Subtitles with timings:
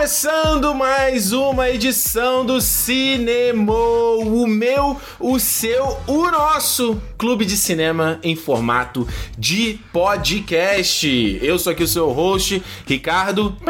[0.00, 8.18] Começando mais uma edição do Cinema, o meu, o seu, o nosso clube de cinema
[8.22, 11.38] em formato de podcast.
[11.42, 13.54] Eu sou aqui o seu host, Ricardo.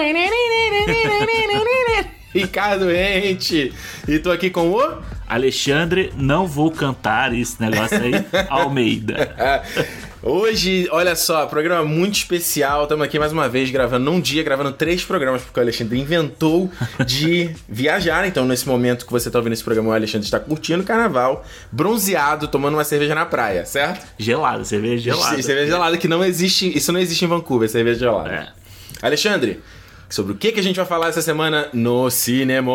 [2.32, 3.72] Ricardo Ente.
[4.06, 8.12] E tô aqui com o Alexandre, não vou cantar esse negócio aí,
[8.48, 9.34] Almeida.
[10.22, 12.82] Hoje, olha só, programa muito especial.
[12.82, 16.70] Estamos aqui mais uma vez gravando num dia, gravando três programas, porque o Alexandre inventou
[17.06, 18.28] de viajar.
[18.28, 21.42] Então, nesse momento que você está ouvindo esse programa, o Alexandre está curtindo o carnaval,
[21.72, 24.06] bronzeado, tomando uma cerveja na praia, certo?
[24.18, 25.42] Gelada, cerveja gelada.
[25.42, 26.70] Cerveja gelada, que não existe.
[26.76, 28.30] Isso não existe em Vancouver, cerveja gelada.
[28.30, 28.48] É.
[29.00, 29.62] Alexandre,
[30.10, 32.70] sobre o que, que a gente vai falar essa semana no cinema?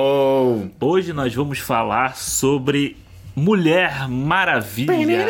[0.81, 2.97] Hoje nós vamos falar sobre
[3.35, 5.27] Mulher Maravilha.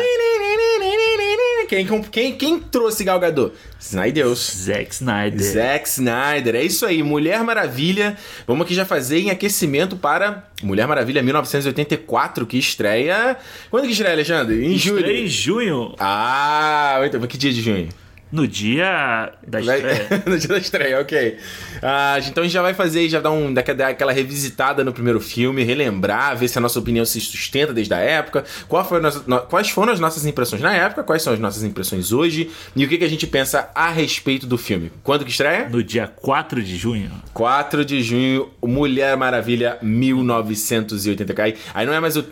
[1.68, 3.52] Quem, quem, quem trouxe Gal Gadot?
[3.78, 4.52] Snydeus.
[4.56, 5.40] Zack Snyder.
[5.40, 8.16] Zack Snyder, é isso aí, Mulher Maravilha.
[8.46, 13.36] Vamos aqui já fazer em aquecimento para Mulher Maravilha 1984, que estreia.
[13.70, 14.64] Quando que estreia, Alexandre?
[14.64, 14.98] Em julho.
[15.00, 17.88] Estreia em junho, Ah, então, que dia de junho?
[18.36, 20.22] No dia da Vai- estreia.
[20.26, 21.36] no dia da estreia, ok.
[21.82, 25.18] Ah, então a gente já vai fazer, já dar um, dar aquela revisitada no primeiro
[25.20, 28.44] filme, relembrar, ver se a nossa opinião se sustenta desde a época,
[28.84, 31.62] foi a nossa- no- quais foram as nossas impressões na época, quais são as nossas
[31.64, 34.92] impressões hoje e o que, que a gente pensa a respeito do filme.
[35.02, 35.68] Quando que estreia?
[35.68, 37.10] No dia 4 de junho.
[37.32, 41.42] 4 de junho, Mulher Maravilha 1980.
[41.42, 42.22] Aí, aí não é mais o.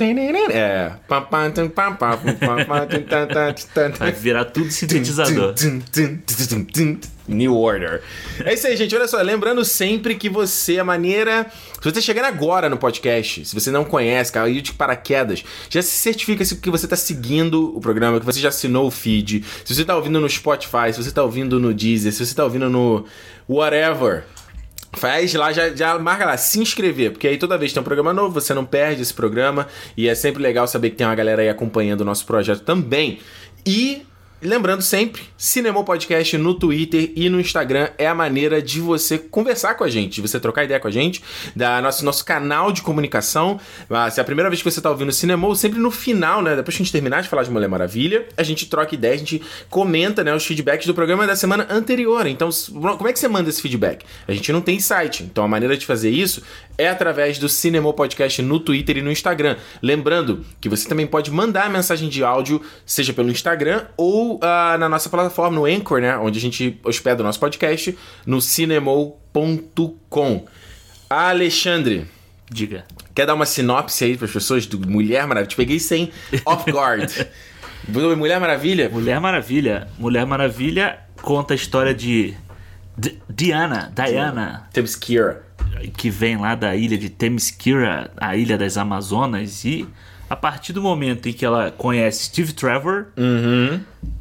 [0.50, 0.92] É.
[3.98, 5.54] Vai virar tudo sintetizador.
[7.26, 8.02] New Order.
[8.44, 8.94] É isso aí, gente.
[8.94, 11.46] Olha só, lembrando sempre que você, a maneira.
[11.80, 15.90] Se você chegando agora no podcast, se você não conhece, caiu de paraquedas, já se
[15.90, 19.44] certifica que você está seguindo o programa, que você já assinou o feed.
[19.64, 22.44] Se você está ouvindo no Spotify, se você está ouvindo no Deezer, se você está
[22.44, 23.04] ouvindo no
[23.48, 24.24] whatever.
[24.96, 27.84] Faz lá, já, já marca lá, se inscrever, porque aí toda vez que tem um
[27.84, 29.66] programa novo, você não perde esse programa
[29.96, 33.18] e é sempre legal saber que tem uma galera aí acompanhando o nosso projeto também.
[33.66, 34.06] E
[34.44, 39.74] lembrando sempre, Cinema Podcast no Twitter e no Instagram é a maneira de você conversar
[39.74, 41.22] com a gente, de você trocar ideia com a gente,
[41.56, 43.58] da nosso, nosso canal de comunicação.
[43.88, 46.54] Ah, Se é a primeira vez que você tá ouvindo Cinema, sempre no final, né,
[46.54, 49.18] depois que a gente terminar de falar de Mulher Maravilha, a gente troca ideia, a
[49.18, 49.40] gente
[49.70, 52.26] comenta, né, os feedbacks do programa da semana anterior.
[52.26, 54.04] Então, como é que você manda esse feedback?
[54.28, 56.42] A gente não tem site, então a maneira de fazer isso
[56.76, 59.56] é através do Cinema Podcast no Twitter e no Instagram.
[59.82, 64.88] Lembrando que você também pode mandar mensagem de áudio, seja pelo Instagram ou ah, na
[64.88, 66.16] nossa plataforma, no Anchor, né?
[66.16, 67.96] Onde a gente hospeda o nosso podcast,
[68.26, 70.46] no cinemol.com.
[71.08, 72.06] Alexandre,
[72.50, 72.84] Diga.
[73.14, 75.48] quer dar uma sinopse aí para as pessoas do Mulher Maravilha?
[75.48, 76.10] Te peguei sem
[76.44, 77.10] off guard.
[77.88, 78.88] Mulher Maravilha?
[78.88, 79.88] Mulher Maravilha.
[79.98, 82.34] Mulher Maravilha conta a história de
[82.96, 85.42] D- Diana, Diana, Themyscira.
[85.96, 89.86] que vem lá da ilha de Themyscira, a ilha das Amazonas, e
[90.30, 93.06] a partir do momento em que ela conhece Steve Trevor,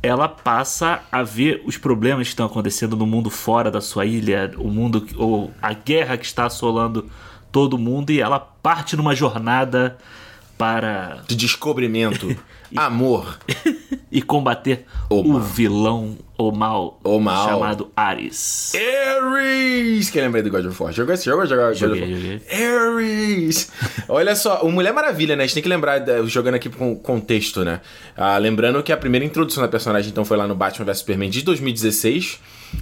[0.01, 4.51] ela passa a ver os problemas que estão acontecendo no mundo fora da sua ilha,
[4.57, 7.09] o mundo, ou a guerra que está assolando
[7.51, 9.97] todo mundo, e ela parte numa jornada
[10.57, 12.35] para De descobrimento.
[12.75, 13.37] Amor.
[14.11, 17.47] e combater O vilão, o mal, O mal.
[17.47, 18.73] chamado Ares.
[18.75, 20.09] Ares!
[20.09, 20.91] Quem lembra do God of War?
[20.91, 21.45] Jogou esse jogo?
[21.45, 22.21] Jogou God Joguei, of War?
[22.21, 22.41] joguei.
[22.67, 23.71] Ares!
[24.09, 25.43] Olha só, o Mulher Maravilha, né?
[25.43, 27.81] A gente tem que lembrar, jogando aqui com contexto, né?
[28.17, 31.29] Ah, lembrando que a primeira introdução da personagem, então, foi lá no Batman vs Superman
[31.29, 32.39] de 2016.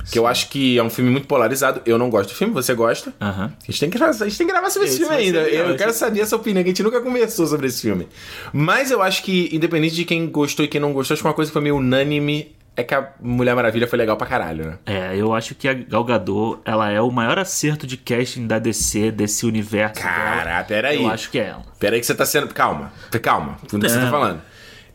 [0.10, 1.82] Que eu acho que é um filme muito polarizado.
[1.86, 3.14] Eu não gosto do filme, você gosta?
[3.20, 3.52] Aham.
[3.62, 5.42] A gente tem que, gravar- a gente tem que gravar sobre esse Esse filme ainda.
[5.44, 8.08] legal, eu esse- quero saber essa opinião, que a gente nunca conversou sobre esse filme.
[8.54, 11.34] Mas eu acho que, independente de quem gostou e quem não gostou, acho que uma
[11.34, 14.78] coisa que foi meio unânime é que a Mulher Maravilha foi legal pra caralho, né?
[14.86, 18.60] É, eu acho que a Gal Gadot, ela é o maior acerto de casting da
[18.60, 20.02] DC, desse universo.
[20.02, 21.04] Cara, peraí.
[21.04, 21.64] Eu acho que é ela.
[21.80, 22.48] Peraí que você tá sendo...
[22.54, 22.92] Calma,
[23.22, 23.58] calma.
[23.64, 24.12] O que você tá Não.
[24.12, 24.42] falando?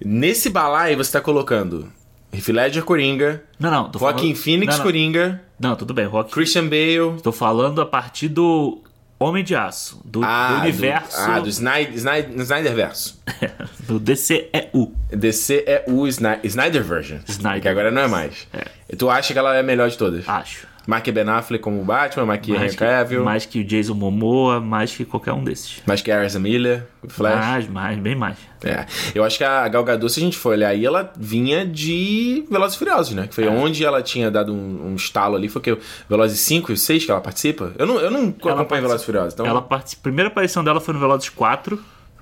[0.04, 1.90] Nesse balaio você tá colocando
[2.32, 4.36] Heath Ledger Coringa, Não, não, tô Joaquin falando...
[4.36, 4.84] Phoenix não, não.
[4.84, 6.30] Coringa, Não, tudo bem, Rock.
[6.32, 7.20] Christian Bale...
[7.22, 8.82] Tô falando a partir do
[9.18, 10.26] Homem de Aço, do, do
[10.60, 13.22] universo Do, ah, do Snyder, Snyder, Snyder Verso.
[13.88, 14.92] do DCEU.
[15.10, 17.18] DC é o Sny- Snyder Version.
[17.26, 17.62] Snyder.
[17.62, 18.46] Que agora não é mais.
[18.90, 20.28] E tu acha que ela é a melhor de todas?
[20.28, 20.66] Acho.
[20.86, 23.24] Mark Ben Affleck como Batman, Mark Henry Mais que, Cavill, mais...
[23.24, 25.82] mais que o Jason Momoa, mais que qualquer um desses.
[26.02, 27.44] que a Ezra Miller, o Flash.
[27.44, 28.36] Mais, mais, bem mais.
[28.62, 28.86] É.
[29.14, 32.44] Eu acho que a Gal Gadot, se a gente for olhar aí, ela vinha de
[32.50, 33.26] Velozes e Furiosos, né?
[33.26, 35.48] Que foi onde ela tinha dado um, um estalo ali.
[35.48, 35.78] Foi o que?
[36.08, 37.72] Velozes 5 e 6 que ela participa?
[37.78, 39.34] Eu não, eu não acompanho Velozes e Furiosos.
[39.34, 39.46] Então...
[39.46, 41.80] Ela participa, a primeira aparição dela foi no Velozes 4,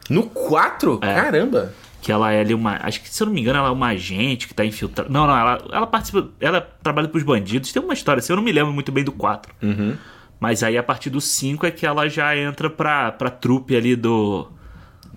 [0.09, 1.01] No 4?
[1.03, 1.15] É.
[1.15, 1.73] Caramba!
[2.05, 2.79] Que ela é ali uma.
[2.83, 5.09] Acho que, se eu não me engano, ela é uma agente que tá infiltrada.
[5.09, 6.29] Não, não, ela, ela participa.
[6.39, 7.73] Ela trabalha pros bandidos.
[7.73, 9.51] Tem uma história assim, eu não me lembro muito bem do 4.
[9.63, 9.97] Uhum.
[10.39, 13.97] Mas aí a partir do 5 é que ela já entra pra, pra trupe ali
[13.97, 14.47] do.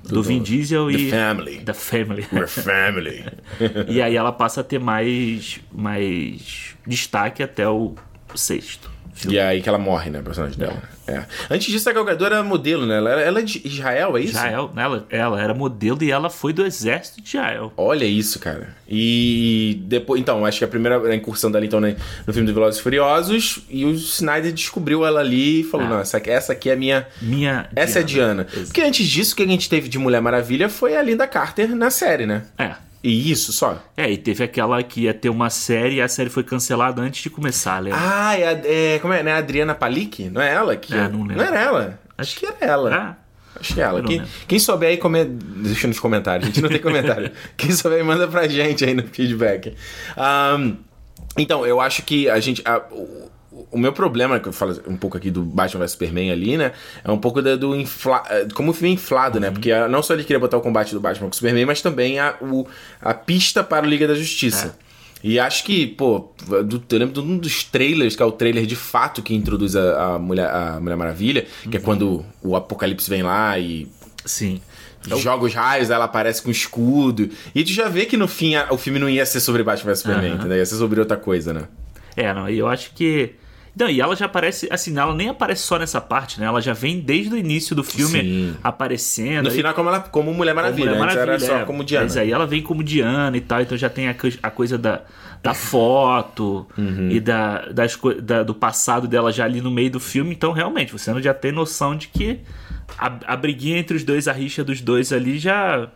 [0.08, 1.12] Do, Vin Diesel The e.
[1.12, 1.58] Family.
[1.60, 2.26] Da Family.
[2.32, 3.26] We're family.
[3.90, 5.60] e aí ela passa a ter mais.
[5.70, 7.96] mais destaque até o,
[8.34, 8.90] o sexto.
[9.30, 10.82] E é aí que ela morre, né, a personagem dela.
[11.08, 11.24] É.
[11.50, 12.98] Antes disso, a Gal Gadot era modelo, né?
[12.98, 14.34] Ela, ela é de Israel, é isso?
[14.36, 17.72] Israel, ela, ela era modelo e ela foi do exército de Israel.
[17.78, 18.76] Olha isso, cara.
[18.90, 22.80] E depois, então, acho que a primeira incursão dela, então, né, no filme do Velozes
[22.80, 25.90] e Furiosos, e o Snyder descobriu ela ali e falou, Ah.
[25.92, 27.08] não, essa, aqui- essa aqui é a minha...
[27.22, 27.70] Minha.
[27.76, 28.46] Essa é a Diana.
[28.66, 31.74] Porque antes disso, o que a gente teve de Mulher Maravilha foi a Linda Carter
[31.74, 32.44] na série, né?
[32.58, 32.72] É.
[33.08, 33.82] E isso só.
[33.96, 37.24] É, e teve aquela que ia ter uma série e a série foi cancelada antes
[37.24, 38.00] de começar, lembra?
[38.02, 38.62] Ah, é, a-
[38.96, 39.32] é como é, né?
[39.34, 40.30] A Adriana Palik?
[40.30, 40.94] Não é ela que...
[40.94, 41.44] É, não lembro.
[41.44, 42.00] era ela.
[42.18, 42.94] Acho que era ela.
[42.94, 43.16] Ah,
[43.60, 44.00] Acho que é ela.
[44.02, 45.26] Não Quem, quem souber aí, come...
[45.26, 46.44] deixa nos comentários.
[46.48, 47.32] A gente não tem comentário.
[47.58, 49.74] quem souber aí, manda pra gente aí no feedback.
[50.16, 50.74] Ahn,
[51.38, 52.62] então, eu acho que a gente.
[52.66, 53.32] a- o,
[53.72, 56.72] o meu problema, que eu falo um pouco aqui do Batman vs Superman ali, né?
[57.04, 58.24] É um pouco da- do infla...
[58.30, 59.42] eh, como o filme é inflado, Uhum.
[59.42, 59.52] né?
[59.52, 61.82] Porque ah, não só ele queria botar o combate do Batman com o Superman, mas
[61.82, 62.68] também a, o,
[63.02, 64.76] a pista para o Liga da Justiça.
[64.84, 64.88] É.
[65.24, 66.32] E acho que, pô,
[66.64, 69.76] do, eu lembro de um dos trailers, que é o trailer de fato que introduz
[69.76, 71.74] a, a Mulher, a Mulher Maravilha, que Uhum.
[71.76, 73.88] é quando o Apocalipse vem lá e
[74.24, 74.62] sim.
[75.18, 77.30] joga os raios, ela aparece com escudo.
[77.56, 79.92] E tu já vê que no fim a- o filme não ia ser sobre Batman
[79.94, 80.58] vs Superman, entendeu?
[80.58, 81.64] Ia ser sobre outra coisa, né?
[82.16, 83.32] É, não, e eu acho que.
[83.80, 86.46] Não, e ela já aparece, assim, ela nem aparece só nessa parte, né?
[86.48, 88.56] Ela já vem desde o início do filme Sim.
[88.64, 89.46] aparecendo.
[89.46, 91.64] No final, como, ela, como Mulher como Maravilha, Mulher antes era Maravilha, só é.
[91.66, 92.04] como Diana.
[92.06, 95.02] Mas aí ela vem como Diana e tal, então já tem a, a coisa da,
[95.44, 97.10] da foto Uhum.
[97.12, 100.32] e da, das, da- do passado dela já ali no meio do filme.
[100.32, 102.40] Então, realmente, você não já tem noção de que
[102.98, 105.88] a, a briguinha entre os dois, a rixa dos dois ali já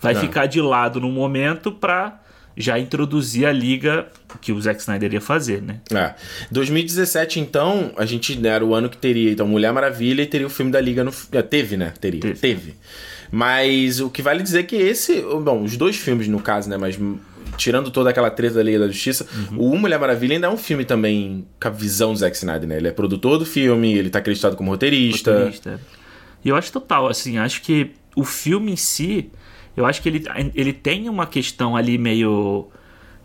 [0.00, 0.20] vai Não.
[0.20, 2.20] ficar de lado no momento pra
[2.60, 4.06] já introduzir a liga
[4.40, 5.80] que o Zack Snyder ia fazer, né?
[5.92, 6.14] É.
[6.50, 10.46] 2017, então, a gente né, era o ano que teria então Mulher Maravilha e teria
[10.46, 11.12] o filme da Liga no.
[11.32, 11.92] é, Teve, né?
[12.00, 12.20] Teria.
[12.20, 12.34] Teve.
[12.38, 12.74] Teve.
[13.32, 15.20] Mas o que vale dizer é que esse.
[15.22, 16.76] Bom, os dois filmes, no caso, né?
[16.76, 16.98] Mas
[17.56, 19.72] tirando toda aquela treta da Liga da Justiça, Uhum.
[19.72, 22.76] o Mulher Maravilha ainda é um filme também com a visão do Zack Snyder, né?
[22.78, 25.32] Ele é produtor do filme, ele tá acreditado como roteirista.
[25.32, 25.80] roteirista.
[26.44, 29.30] E eu acho total, assim, acho que o filme em si,
[29.76, 30.24] eu acho que ele,
[30.54, 32.68] ele tem uma questão ali meio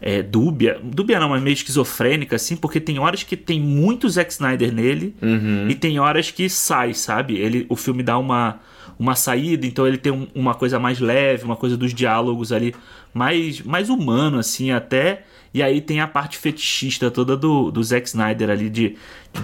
[0.01, 4.31] é, dúbia, dúbia não, mas meio esquizofrênica, assim, porque tem horas que tem muito Zack
[4.31, 5.67] Snyder nele Uhum.
[5.69, 7.35] e tem horas que sai, sabe?
[7.37, 8.59] Ele, o filme dá uma,
[8.99, 12.75] uma saída, então ele tem um- uma coisa mais leve, uma coisa dos diálogos ali
[13.13, 15.23] mais, mais humano, assim, até.
[15.53, 18.95] E aí tem a parte fetichista toda do, do Zack Snyder ali, de,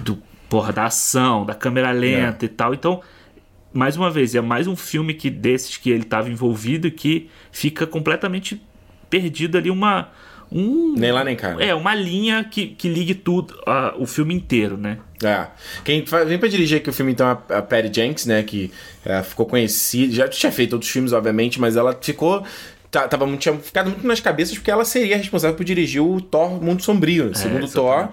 [0.04, 0.18] do,
[0.48, 2.74] porra, da ação, da câmera lenta e tal.
[2.74, 3.00] Então,
[3.72, 7.86] mais uma vez, é mais um filme que desses que ele estava envolvido que fica
[7.86, 8.60] completamente
[9.08, 10.10] perdido ali uma.
[10.54, 11.54] Um, Nem lá nem cá.
[11.54, 11.68] né?
[11.68, 14.98] é, uma linha que, que ligue tudo, ah, o filme inteiro, né?
[15.24, 15.46] É.
[15.82, 18.42] Quem vem pra dirigir aqui o filme, então, é a Patty Jenks, né?
[18.42, 18.70] Que
[19.04, 20.12] é, ficou conhecida.
[20.12, 22.44] Já tinha feito outros filmes, obviamente, mas ela ficou.
[22.90, 26.62] Tava, muito- tinha ficado muito nas cabeças porque ela seria responsável por dirigir o Thor
[26.62, 28.10] Mundo Sombrio, o segundo Thor.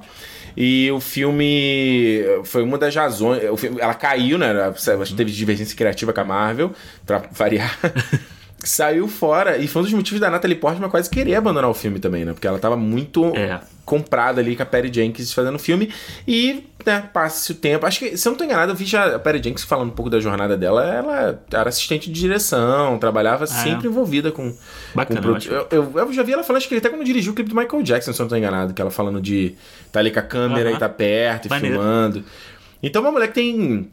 [0.56, 3.44] E o filme foi uma das razões.
[3.58, 4.50] filme- ela caiu, né?
[4.50, 4.74] ela-
[5.16, 6.72] teve divergência criativa com a Marvel,
[7.06, 7.78] pra variar.
[8.64, 12.00] Saiu fora e foi um dos motivos da Natalie Portman quase querer abandonar o filme
[12.00, 12.34] também, né?
[12.34, 13.60] Porque ela tava muito É.
[13.86, 15.92] comprada ali com a Perry Jenkins fazendo o filme.
[16.28, 17.86] E, né, passa o tempo.
[17.86, 19.94] Acho que, se eu não tô enganado, eu vi já a Perry Jenkins falando um
[19.96, 20.86] pouco da jornada dela.
[20.86, 24.50] Ela era assistente de direção, trabalhava sempre envolvida com.
[24.50, 27.04] Ah, Bacana, com eu eu, eu, já vi ela falando, acho que ele até quando
[27.04, 29.56] dirigiu o clipe do Michael Jackson, se eu não tô enganado, que ela falando de
[29.92, 32.24] tá ali com a câmera e tá perto e filmando.
[32.82, 33.90] Então, uma mulher que tem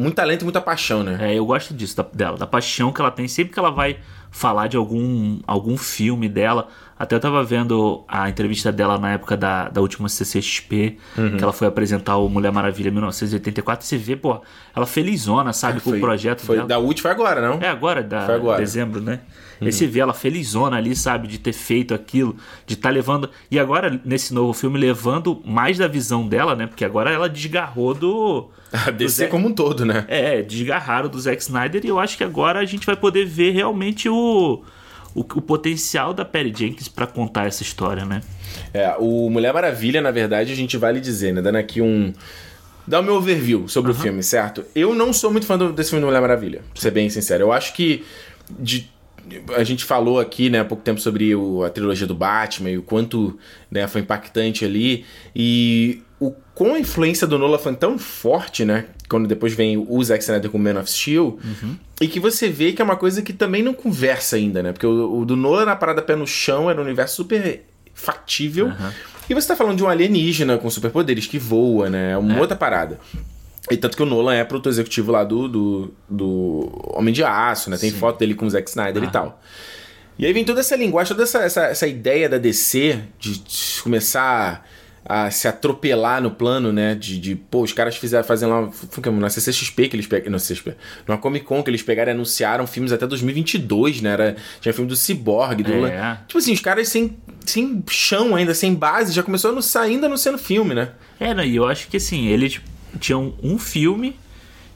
[0.00, 1.18] muito talento e muita paixão, né?
[1.20, 3.98] É, eu gosto disso da- dela, da paixão que ela tem sempre que ela vai
[4.30, 6.68] falar de algum, algum filme dela.
[7.00, 11.38] Até eu tava vendo a entrevista dela na época da, da última CCXP, Uhum.
[11.38, 13.82] que ela foi apresentar o Mulher Maravilha 1984.
[13.84, 14.38] E você vê, pô,
[14.76, 16.68] ela felizona, sabe, com Foi- o projeto foi dela.
[16.68, 17.58] Da última foi agora, não?
[17.58, 18.58] É agora, da Foi agora.
[18.58, 18.64] Uhum.
[18.64, 19.20] dezembro, né?
[19.62, 23.30] E aí você vê ela felizona ali, sabe, de ter feito aquilo, de estar levando.
[23.50, 26.66] E agora, nesse novo filme, levando mais da visão dela, né?
[26.66, 28.48] Porque agora ela desgarrou do.
[28.86, 30.04] A DC Zack- como um todo, né?
[30.08, 33.50] É, desgarraram do Zack Snyder e eu acho que agora a gente vai poder ver
[33.52, 34.62] realmente o,
[35.14, 38.20] o, o potencial da Perry Jenkins pra contar essa história, né?
[38.72, 41.40] É, o Mulher Maravilha, na verdade, a gente vale dizer, né?
[41.42, 42.12] Dando aqui um.
[42.86, 44.64] Dar o meu overview sobre o filme, certo?
[44.74, 47.44] Eu não sou muito fã do- desse filme do Mulher Maravilha, pra ser bem sincero.
[47.44, 48.04] Eu acho que.
[48.58, 48.88] de-
[49.56, 52.78] a gente falou aqui, né, há pouco tempo sobre o- a trilogia do Batman e
[52.78, 53.38] o quanto
[53.70, 55.04] né, foi impactante ali.
[55.36, 58.84] E o com a influência do Nolan foi tão forte, né?
[59.08, 61.40] Quando depois vem o Zack Snyder com Man of Steel.
[61.98, 64.70] E que você vê que é uma coisa que também não conversa ainda, né?
[64.70, 67.64] Porque o, o do Nolan na parada pé no chão era um universo super
[67.94, 68.70] factível.
[69.26, 72.12] E você tá falando de um alienígena com superpoderes que voa, né?
[72.12, 73.00] É uma outra parada.
[73.70, 77.70] E tanto que o Nolan é produtor executivo lá do, do, do Homem de Aço,
[77.70, 77.78] né?
[77.78, 77.96] Tem Sim.
[77.96, 79.12] foto dele com o Zack Snyder e Aham.
[79.12, 79.42] tal.
[80.18, 83.42] E aí vem toda essa linguagem, toda essa, essa, essa ideia da DC de
[83.82, 84.62] começar
[85.10, 86.94] a se atropelar no plano, né?
[86.94, 88.70] De, de pô, os caras fizeram, fazendo lá,
[89.04, 92.14] é, na CCXP que eles pegaram, não CCXP, numa Comic Con que eles pegaram e
[92.14, 94.10] anunciaram filmes até 2022, né?
[94.10, 95.84] Era, tinha filme do Cyborg, do...
[95.84, 96.20] É.
[96.28, 100.06] Tipo assim, os caras sem, sem chão ainda, sem base, já começou a anunciar, ainda
[100.06, 100.90] anunciando filme, né?
[101.18, 102.60] É, e eu acho que assim, eles
[103.00, 104.16] tinham um filme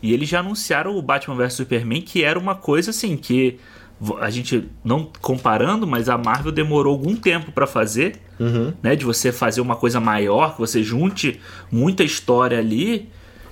[0.02, 3.60] e eles já anunciaram o Batman vs Superman, que era uma coisa assim, que
[4.20, 8.16] a gente não comparando, mas a Marvel demorou algum tempo pra fazer,
[8.82, 8.96] né?
[8.96, 13.08] De você fazer uma coisa maior, que você junte muita história ali.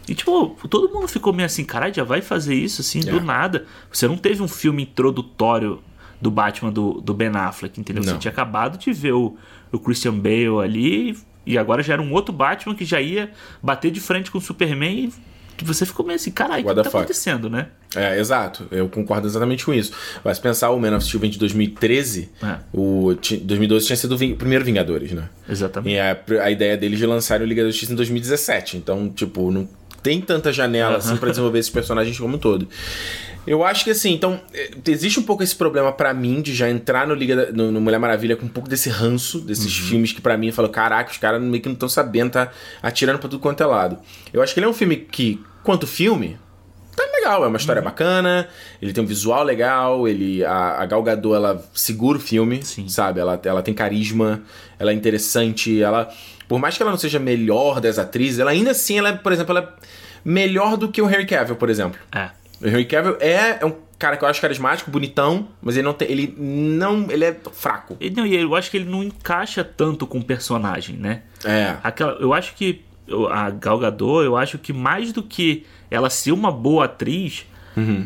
[0.09, 3.11] E, tipo, todo mundo ficou meio assim, caralho, já vai fazer isso assim, É.
[3.11, 3.67] do nada.
[3.91, 5.81] Você não teve um filme introdutório
[6.21, 8.03] do Batman do, do Ben Affleck, entendeu?
[8.05, 8.13] Não.
[8.15, 9.37] Você tinha acabado de ver o,
[9.71, 11.17] o Christian Bale ali
[11.47, 13.31] e agora já era um outro Batman que já ia
[13.63, 15.13] bater de frente com o Superman e
[15.57, 16.97] que você ficou meio assim, caralho, o que tá fuck?
[16.99, 17.69] acontecendo, né?
[17.95, 18.67] É, exato.
[18.71, 19.93] Eu concordo exatamente com isso.
[20.25, 22.57] Mas pensar o Man of Steel vem de 2013, É.
[22.73, 25.29] o ti- 2012 tinha sido o ving- primeiro Vingadores, né?
[25.49, 25.95] Exatamente.
[25.95, 28.77] E a, a ideia deles de lançarem o Liga da Justiça em 2017.
[28.77, 29.69] Então, tipo, não
[30.03, 32.67] tem tanta janela assim pra desenvolver esses personagens como um todo.
[33.47, 36.71] Eu acho que assim, então, eh, existe um pouco esse problema pra mim de já
[36.71, 40.13] entrar no Liga da- no, no Mulher Maravilha com um pouco desse ranço, desses filmes
[40.13, 43.29] que pra mim falou, caraca, os caras meio que não estão sabendo, tá atirando pra
[43.29, 43.99] tudo quanto é lado.
[44.33, 46.39] Eu acho que ele é um filme que, quanto filme,
[46.95, 48.49] tá legal, é uma história bacana,
[48.81, 52.89] ele tem um visual legal, ele a, a Gal Gadot, ela segura o filme, Sim.
[52.89, 53.19] sabe?
[53.19, 54.41] Ela, ela tem carisma,
[54.79, 56.09] ela é interessante, ela
[56.47, 59.33] por mais que ela não seja melhor das atrizes, ela ainda assim, ela, é, por
[59.33, 59.87] exemplo, ela é
[60.25, 61.99] melhor do que o Harry Cavill, por exemplo.
[62.15, 62.29] É.
[62.63, 65.93] O Henry Cavill é, é um cara que eu acho carismático, bonitão, mas ele não
[65.93, 66.11] tem.
[66.11, 67.11] Ele não.
[67.11, 67.97] Ele é fraco.
[68.01, 71.23] E, não, e eu acho que ele não encaixa tanto com o personagem, né?
[71.45, 71.77] É.
[71.83, 72.85] Aquela, eu acho que
[73.31, 77.45] a Gal Gadot, eu acho que mais do que ela ser uma boa atriz,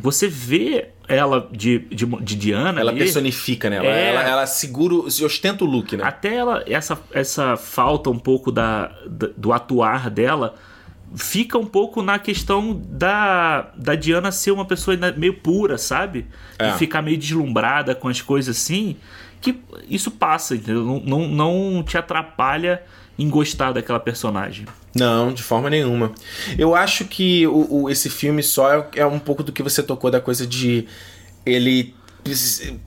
[0.02, 3.76] você vê ela de, de, de Diana Ela ali, personifica, né?
[3.76, 4.08] Ela, É.
[4.10, 6.02] ela, ela segura, o- ostenta o look, né?
[6.04, 8.90] até ela essa, essa falta um pouco da-
[9.36, 10.54] do atuar dela
[11.14, 16.26] fica um pouco na questão da, da Diana ser uma pessoa meio pura, sabe?
[16.58, 16.70] É.
[16.72, 18.96] De ficar meio deslumbrada com as coisas assim,
[19.40, 19.58] que
[19.88, 20.84] isso passa, entendeu?
[20.84, 21.28] Não, não,
[21.74, 22.82] não te atrapalha
[23.18, 24.66] em gostar daquela personagem.
[24.94, 26.12] Não, de forma nenhuma.
[26.58, 29.82] Eu acho que o, o- esse filme só é, é um pouco do que você
[29.82, 30.86] tocou da coisa de
[31.44, 31.94] ele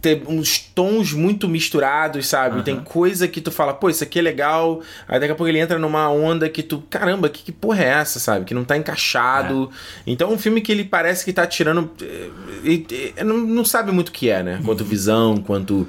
[0.02, 2.64] ter uns tons muito misturados, sabe?
[2.64, 4.82] Tem coisa que tu fala, pô, isso aqui é legal.
[5.08, 7.88] Aí daqui a pouco ele entra numa onda que tu, caramba, que, que porra é
[7.88, 8.46] essa, sabe?
[8.46, 9.70] Que não tá encaixado.
[10.06, 11.90] Então é um filme que ele parece que tá tirando.
[12.02, 12.30] eh,
[12.66, 14.60] eh, eh, não, não sabe muito o que é, né?
[14.64, 15.88] Quanto visão, quanto.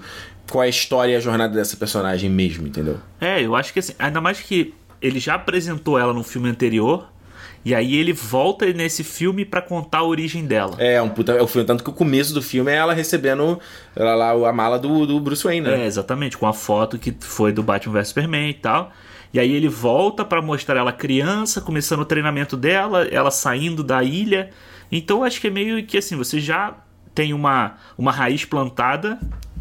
[0.51, 2.99] Qual é a história e a jornada dessa personagem mesmo, entendeu?
[3.21, 7.09] É, eu acho que assim, ainda mais que ele já apresentou ela no filme anterior,
[7.65, 10.75] e aí ele volta nesse filme pra contar a origem dela.
[10.79, 11.33] É, um puta.
[11.33, 13.59] É o filme, tanto que o começo do filme é ela recebendo
[13.95, 15.83] ela lá, a mala do, do Bruce Wayne, né?
[15.83, 18.91] É, exatamente, com a foto que foi do Batman vs Superman e tal.
[19.33, 24.03] E aí ele volta pra mostrar ela criança, começando o treinamento dela, ela saindo da
[24.03, 24.51] ilha.
[24.91, 26.75] Então acho que é meio que assim, você já
[27.15, 29.19] tem uma, uma raiz plantada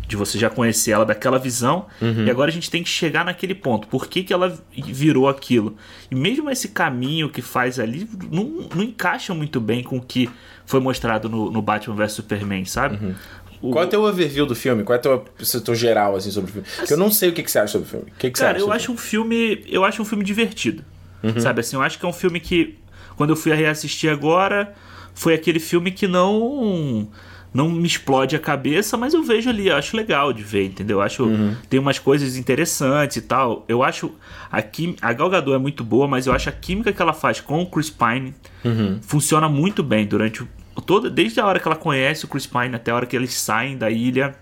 [0.09, 3.53] de você já conhecer ela daquela visão, e agora a gente tem que chegar naquele
[3.53, 3.87] ponto.
[3.87, 5.77] Por que, que ela virou aquilo?
[6.09, 10.27] E mesmo esse caminho que faz ali não, não encaixa muito bem com o que
[10.65, 13.15] foi mostrado no, no Batman vs Superman, sabe?
[13.61, 14.83] O- Qual é o teu overview do filme?
[14.83, 16.67] Qual é o teu, teu geral, assim, sobre o filme?
[16.77, 18.05] Porque eu não sei o que, que você acha sobre o filme.
[18.09, 18.65] O que, que você Cara, acha?
[18.65, 19.63] eu acho um filme.
[19.67, 20.83] Eu acho um filme divertido.
[21.21, 21.39] Uhum.
[21.39, 22.79] Sabe assim, eu acho que é um filme que.
[23.15, 24.73] Quando eu fui reassistir agora,
[25.13, 27.07] foi aquele filme que não.
[27.53, 30.97] Não me explode a cabeça, mas eu vejo ali, eu acho legal de ver, entendeu?
[30.97, 31.55] Eu acho Uhum.
[31.69, 33.65] tem umas coisas interessantes e tal.
[33.67, 34.11] Eu acho
[34.51, 37.13] a, quim, a Gal Gadot é muito boa, mas eu acho a química que ela
[37.13, 38.99] faz com o Chris Pine Uhum.
[39.01, 40.47] funciona muito bem durante o,
[40.85, 43.33] toda desde a hora que ela conhece o Chris Pine até a hora que eles
[43.33, 44.35] saem da ilha.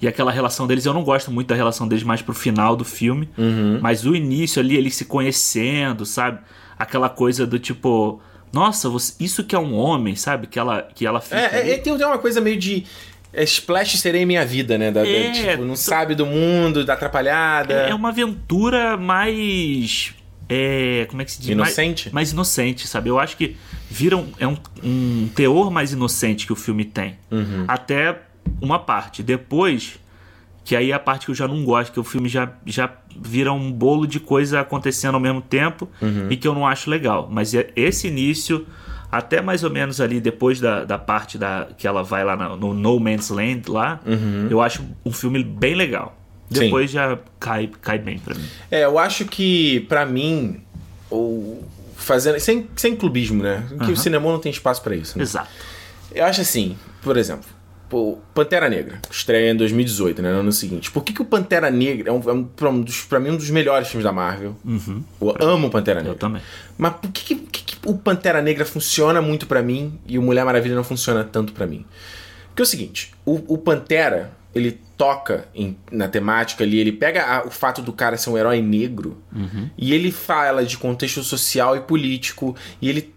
[0.00, 2.84] E aquela relação deles, eu não gosto muito da relação deles mais pro final do
[2.84, 3.28] filme.
[3.36, 3.80] Uhum.
[3.82, 6.38] Mas o início ali, eles se conhecendo, sabe?
[6.78, 8.20] Aquela coisa do tipo,
[8.52, 10.46] nossa, você- isso que é um homem, sabe?
[10.46, 11.36] Que ela, que ela fica.
[11.36, 11.70] É, ali.
[11.72, 12.84] é, tem uma coisa meio de.
[13.32, 14.90] É, Splash serei minha vida, né?
[14.90, 17.74] Da, da- É, tipo, não sabe do mundo, da atrapalhada.
[17.74, 20.14] É uma aventura mais.
[20.48, 21.48] É, como é que se diz?
[21.50, 22.04] Inocente?
[22.06, 23.10] Mais, mais inocente, sabe?
[23.10, 23.54] Eu acho que
[23.90, 27.18] vira um, é um, um teor mais inocente que o filme tem.
[27.30, 27.64] Uhum.
[27.68, 28.18] Até
[28.60, 29.22] uma parte.
[29.22, 29.98] Depois,
[30.68, 32.92] que aí é a parte que eu já não gosto, que o filme já, já
[33.18, 36.26] vira um bolo de coisa acontecendo ao mesmo tempo Uhum.
[36.30, 37.26] e que eu não acho legal.
[37.32, 38.66] Mas é- esse início,
[39.10, 42.54] até mais ou menos ali depois da, da parte da, que ela vai lá na-
[42.54, 43.98] no No Man's Land lá,
[44.50, 46.14] eu acho um filme bem legal.
[46.50, 46.56] Uhum.
[46.58, 46.64] Sim.
[46.66, 48.44] Depois já cai, cai bem pra mim.
[48.70, 50.60] É, eu acho que, pra mim,
[51.10, 51.62] o
[51.96, 52.38] fazendo.
[52.40, 53.64] Sem, sem clubismo, né?
[53.86, 55.16] Que o cinema não tem espaço pra isso.
[55.16, 55.24] Né?
[55.24, 55.48] Exato.
[56.14, 57.48] Eu acho assim, por exemplo,
[57.88, 60.32] pô, Pantera Negra, estreia em 2018, né?
[60.32, 60.90] No ano seguinte.
[60.90, 63.30] Por que, que o Pantera Negra é, um, é um, pra, um dos, pra mim
[63.30, 64.56] um dos melhores filmes da Marvel?
[65.40, 66.12] Eu amo o Pantera Negra.
[66.14, 66.42] Eu também.
[66.76, 70.44] Mas por que, que, que o Pantera Negra funciona muito pra mim e o Mulher
[70.44, 71.84] Maravilha não funciona tanto pra mim?
[72.48, 77.24] Porque é o seguinte, o, o Pantera, ele toca em- na temática ali, ele pega
[77.24, 79.16] a- o fato do cara ser um herói negro
[79.78, 83.14] e ele fala de contexto social e político e ele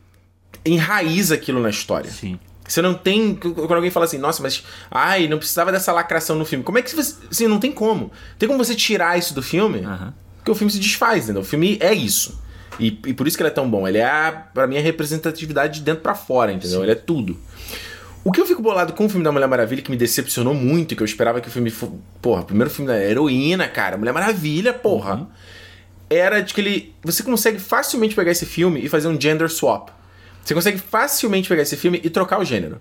[0.63, 2.09] enraiza aquilo na história.
[2.11, 2.39] Sim.
[2.71, 3.35] Você não tem.
[3.35, 4.63] Quando alguém fala assim, nossa, mas.
[4.89, 6.63] Ai, não precisava dessa lacração no filme.
[6.63, 7.15] Como é que você.
[7.29, 8.11] Assim, não tem como.
[8.39, 9.79] Tem como você tirar isso do filme?
[9.83, 10.13] Aham.
[10.37, 11.41] Porque o filme se desfaz, entendeu?
[11.41, 12.41] O filme é isso.
[12.79, 13.85] E, e por isso que ele é tão bom.
[13.85, 16.81] Ele é, a, pra mim, a representatividade de dentro pra fora, entendeu?
[16.81, 17.37] Ele é tudo.
[18.23, 20.95] O que eu fico bolado com o filme da Mulher Maravilha, que me decepcionou muito,
[20.95, 21.73] que eu esperava que o filme.
[22.21, 23.97] Porra, o primeiro filme da heroína, cara.
[23.97, 25.27] Mulher Maravilha, porra.
[26.09, 26.95] Era de que ele.
[27.03, 29.89] Você consegue facilmente pegar esse filme e fazer um gender swap.
[30.43, 32.79] Você consegue facilmente pegar esse filme e trocar o gênero.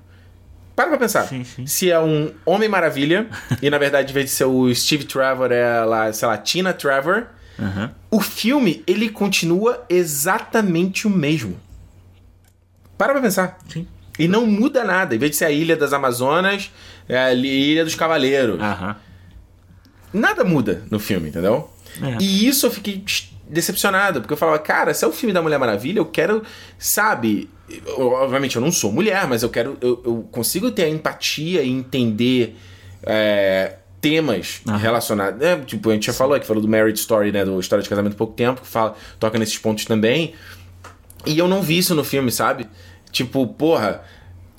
[0.75, 1.25] Para pra pensar.
[1.25, 1.67] Sim, sim.
[1.67, 3.29] Se é um Homem Maravilha,
[3.61, 6.73] e na verdade, em vez de ser o Steve Trevor, é lá, sei lá, Tina
[6.73, 7.27] Trevor.
[7.59, 7.91] Aham.
[8.11, 11.61] O filme, ele continua exatamente o mesmo.
[12.97, 13.59] Para pra pensar.
[13.69, 13.87] Sim.
[14.19, 15.15] E não muda nada.
[15.15, 16.71] Em vez de ser a Ilha das Amazonas,
[17.09, 18.61] é a Ilha dos Cavaleiros.
[18.61, 18.97] Aham.
[20.13, 21.71] Nada muda no filme, entendeu?
[22.03, 22.17] É.
[22.21, 23.03] E isso eu fiquei
[23.51, 26.43] decepcionado, porque eu falava, cara, se é o filme da Mulher Maravilha, eu quero,
[26.79, 27.49] sabe.
[27.69, 29.77] eu- obviamente eu não sou mulher, mas eu quero.
[29.81, 32.57] Eu, eu consigo ter a empatia e entender
[33.03, 34.77] é, temas Aham.
[34.77, 35.39] relacionados.
[35.41, 35.63] né?
[35.67, 37.45] Tipo, a gente já falou aqui, falou do Marriage Story, né?
[37.45, 40.35] Do História de Casamento há pouco tempo, que fala, toca nesses pontos também.
[41.27, 42.67] E eu não vi isso no filme, sabe?
[43.13, 44.03] Tipo, porra,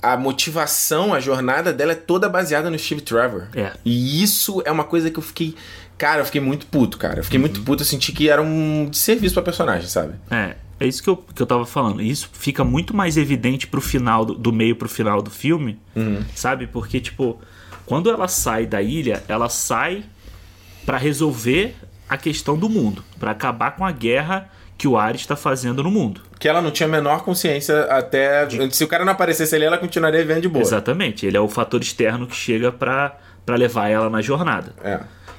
[0.00, 3.48] a motivação, a jornada dela é toda baseada no Steve Trevor.
[3.54, 3.72] É.
[3.84, 5.54] E isso é uma coisa que eu fiquei.
[5.98, 7.20] Cara, eu fiquei muito puto, cara.
[7.20, 10.14] Eu fiquei muito puto, eu senti que era um desserviço pra personagem, sabe?
[10.30, 12.02] É, é isso que eu, que eu tava falando.
[12.02, 15.78] Isso fica muito mais evidente pro final, do, do meio pro final do filme,
[16.34, 16.66] sabe?
[16.66, 17.40] Porque, tipo,
[17.86, 20.02] quando ela sai da ilha, ela sai
[20.84, 21.76] pra resolver
[22.08, 25.90] a questão do mundo, pra acabar com a guerra que o Ares tá fazendo no
[25.90, 26.20] mundo.
[26.38, 28.48] Que ela não tinha a menor consciência até.
[28.70, 30.60] Se o cara não aparecesse ali, ela continuaria vivendo de boa.
[30.60, 31.24] Exatamente.
[31.24, 33.16] Ele é o fator externo que chega pra
[33.48, 34.74] levar ela na jornada.
[34.82, 34.98] É.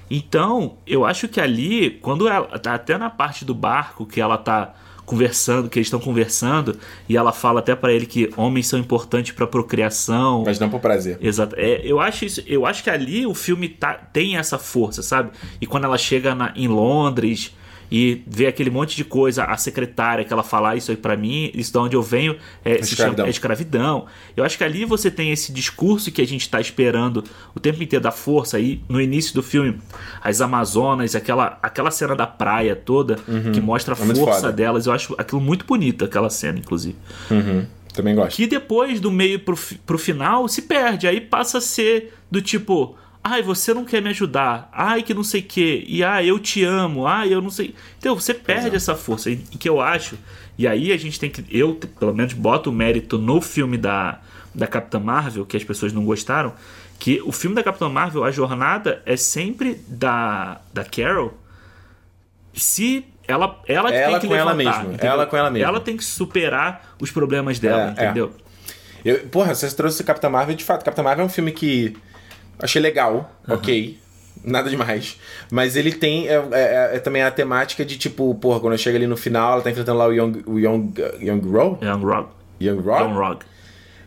[0.10, 4.74] Então, eu acho que ali, quando ela até na parte do barco que ela tá
[5.06, 6.78] conversando, que eles estão conversando,
[7.10, 10.44] e ela fala até pra ele que homens são importantes pra procriação.
[10.46, 11.18] Mas não por prazer.
[11.22, 11.56] Exato.
[11.58, 15.32] É, eu acho isso, eu acho que ali o filme tá, tem essa força, sabe?
[15.60, 17.54] E quando ela chega na- em Londres
[17.96, 21.16] e vê aquele monte de coisa, a secretária que ela fala "Ah, isso aí pra
[21.16, 23.16] mim, isso de onde eu venho é, Escravidão.
[23.18, 24.06] chama- é escravidão.
[24.36, 27.84] Eu acho que ali você tem esse discurso que a gente tá esperando o tempo
[27.84, 29.78] inteiro da força aí no início do filme,
[30.24, 33.18] as Amazonas, aquela aquela cena da praia toda
[33.54, 36.96] que mostra a É força delas, eu acho aquilo muito bonito aquela cena inclusive
[37.30, 37.66] Uhum.
[37.94, 38.36] Também gosto.
[38.38, 41.06] que depois do meio pro, pro final se perde.
[41.08, 45.24] Aí passa a ser do tipo, ai, você não quer me ajudar, ai, que não
[45.24, 47.74] sei o que, e ai, eu te amo, ai, eu não sei.
[47.98, 49.30] Então você perde essa força.
[49.30, 50.18] E, que eu acho,
[50.58, 54.20] e aí a gente tem que, eu pelo menos boto o mérito no filme da,
[54.54, 56.54] da Capitã Marvel, que as pessoas não gostaram,
[57.00, 61.38] que o filme da Capitã Marvel, a jornada é sempre da, da Carol
[62.54, 65.12] se ela ela, Ela tem que com ela levantar, mesma, entendeu?
[65.12, 65.68] ela com ela mesma.
[65.68, 68.06] Ela tem que superar os problemas dela, É, é.
[68.06, 68.34] entendeu?
[69.04, 71.96] Eu, porra, você trouxe Capitã Marvel, de fato, Capitã Marvel é um filme que
[72.64, 74.00] achei legal, ok.
[74.44, 75.18] Nada demais.
[75.52, 79.08] Mas ele tem é, é- é também a temática de tipo, porra, quando chega ali
[79.08, 81.78] no final, ela tá enfrentando lá o Young, o Young, Young Ro?
[81.82, 82.30] Young Rock.
[82.62, 83.00] Young Ro?
[83.00, 83.46] Young Rock.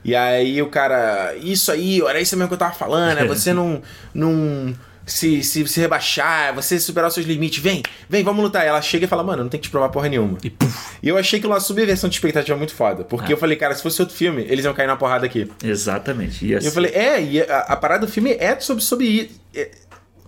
[0.04, 3.52] E aí o cara, isso aí, era isso mesmo que eu tava falando, é você
[3.54, 3.80] não,
[4.14, 4.74] não
[5.06, 8.64] se, se, se rebaixar, você superar os seus limites, vem, vem, vamos lutar.
[8.64, 10.36] E ela chega e fala, mano, não tem que te provar porra nenhuma.
[10.42, 10.96] E puf.
[11.00, 13.82] E eu achei que uma subversão de expectativa muito foda, porque eu falei, cara, se
[13.82, 15.48] fosse outro filme, eles iam cair na porrada aqui.
[15.62, 16.44] Exatamente.
[16.44, 19.70] E eu falei, é, e a, a parada do filme é sobre, sobre, é,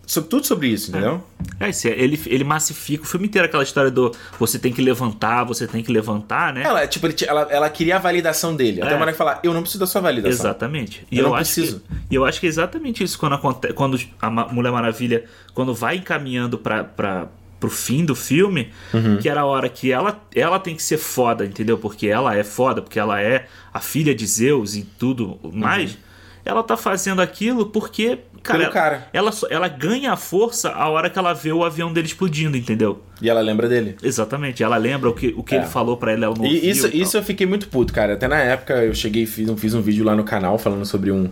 [0.09, 1.23] sobre tudo sobre isso, entendeu?
[1.61, 5.45] é, esse- ele, ele massifica o filme inteiro aquela história do você tem que levantar,
[5.45, 6.63] você tem que levantar, né?
[6.63, 8.81] Ela, tipo, ela, ela queria a validação dele.
[8.81, 8.95] Até É.
[8.97, 10.33] uma hora que falar, eu não preciso da sua validação.
[10.33, 11.07] Exatamente.
[11.11, 11.81] E Eu eu, não acho preciso.
[11.81, 15.75] que, e eu acho que é exatamente isso quando acontece, quando a Mulher Maravilha, quando
[15.75, 17.29] vai encaminhando pra, pra,
[17.61, 19.19] pro fim do filme, Uhum.
[19.19, 21.77] que era a hora que ela, ela tem que ser foda, entendeu?
[21.77, 25.99] Porque ela é foda, porque ela é a filha de Zeus e tudo mais.
[26.45, 29.09] Ela tá fazendo aquilo porque, cara, Pelo ela, cara.
[29.13, 33.03] Ela, ela ganha a força a hora que ela vê o avião dele explodindo, entendeu?
[33.23, 33.97] E ela lembra dele.
[34.03, 34.63] Exatamente.
[34.63, 35.59] Ela lembra o que, o que É.
[35.59, 38.15] ele falou pra ela no E isso, e isso eu fiquei muito puto, cara.
[38.15, 40.85] Até na época eu cheguei e fiz, um- fiz um vídeo lá no canal falando
[40.85, 41.31] sobre um,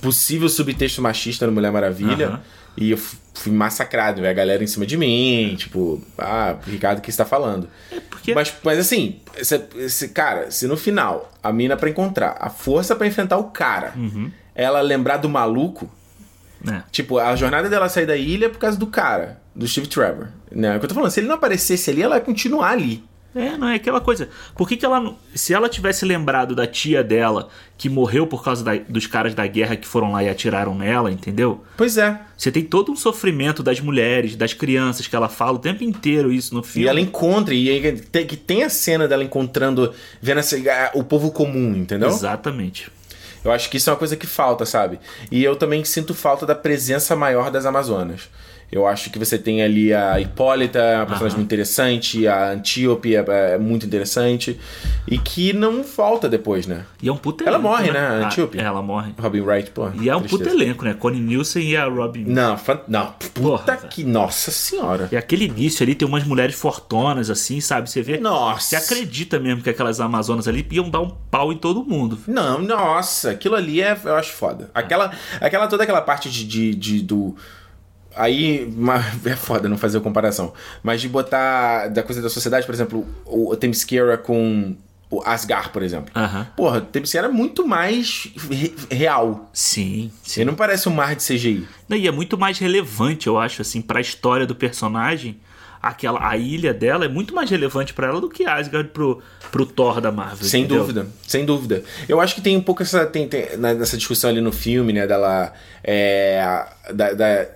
[0.00, 2.28] possível subtexto machista no Mulher Maravilha.
[2.28, 2.40] Aham.
[2.80, 2.96] E eu
[3.34, 4.24] fui massacrado.
[4.24, 7.68] A galera em cima de mim, tipo, ah, Ricardo, o que você tá falando?
[8.08, 12.48] porque- Mas, mas assim, se, se- cara, se no final a mina pra encontrar a
[12.48, 14.30] força pra enfrentar o cara, Uhum.
[14.54, 15.90] ela lembrar do maluco,
[16.66, 16.82] É.
[16.90, 20.28] tipo, a jornada dela sair da ilha é por causa do cara, do Steve Trevor.
[20.50, 20.74] Né?
[20.74, 23.04] É o que eu tô falando, se ele não aparecesse ali, ela ia continuar ali.
[23.34, 24.28] É, não é aquela coisa.
[24.56, 25.14] Por que, que ela.
[25.34, 29.46] Se ela tivesse lembrado da tia dela que morreu por causa da- dos caras da
[29.46, 31.62] guerra que foram lá e atiraram nela, entendeu?
[31.76, 32.18] Pois é.
[32.36, 36.32] Você tem todo um sofrimento das mulheres, das crianças que ela fala o tempo inteiro
[36.32, 36.86] isso no filme.
[36.86, 39.92] E ela encontra, e aí tem- que tem a cena dela encontrando,
[40.22, 40.56] vendo essa-
[40.94, 42.08] o povo comum, entendeu?
[42.08, 42.90] Exatamente.
[43.48, 45.00] Eu acho que isso é uma coisa que falta, sabe?
[45.30, 48.28] E eu também sinto falta da presença maior das Amazonas.
[48.70, 51.36] Eu acho que você tem ali a Hipólita, uma personagem Aham.
[51.36, 54.60] muito interessante, a Antíope é, é muito interessante,
[55.06, 56.84] e que não volta depois, né?
[57.02, 58.58] E é um puta Ela elenco, morre, né, a Ah, Antíope?
[58.58, 59.12] ela morre.
[59.18, 59.88] Robin Wright, pô.
[59.98, 60.92] E é um puta elenco, né?
[60.92, 62.24] Connie Nielsen e a Robin.
[62.26, 64.04] Não, não, puta Porra, que.
[64.04, 65.08] Nossa senhora.
[65.10, 67.88] E aquele início ali tem umas mulheres fortonas, assim, sabe?
[67.90, 68.18] Você vê.
[68.18, 68.60] Nossa.
[68.60, 72.18] Você acredita mesmo que aquelas Amazonas ali iam dar um pau em todo mundo.
[72.26, 74.70] Não, nossa, aquilo ali é, eu acho foda.
[74.74, 77.34] Aquela, aquela toda aquela parte de, de, de- do
[78.18, 80.52] aí uma- é foda não fazer a comparação,
[80.82, 84.74] mas de botar da coisa da sociedade, por exemplo, o, o Themyscira com
[85.10, 86.10] o Asgard, por exemplo.
[86.56, 89.48] Porra, Themyscira é muito mais re- real.
[89.54, 90.40] Sim, sim.
[90.42, 91.66] Ele não parece um mar de CGI.
[91.88, 95.38] Não, E é muito mais relevante, eu acho, assim, pra história do personagem.
[95.80, 99.64] Aquela, a ilha dela é muito mais relevante pra ela do que Asgard pro, pro
[99.64, 100.44] Thor da Marvel.
[100.46, 100.80] Sem entendeu?
[100.80, 101.84] dúvida, sem dúvida.
[102.08, 103.06] Eu acho que tem um pouco essa.
[103.06, 105.06] Tem, tem- nessa discussão ali no filme, né?
[105.06, 105.52] Dela.
[105.84, 107.46] É, da, da a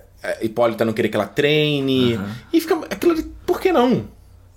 [0.41, 2.15] Hipólita não querer que ela treine.
[2.15, 2.35] Aham.
[2.51, 2.75] E fica.
[2.89, 3.23] Aquilo ali.
[3.45, 4.07] Por que não?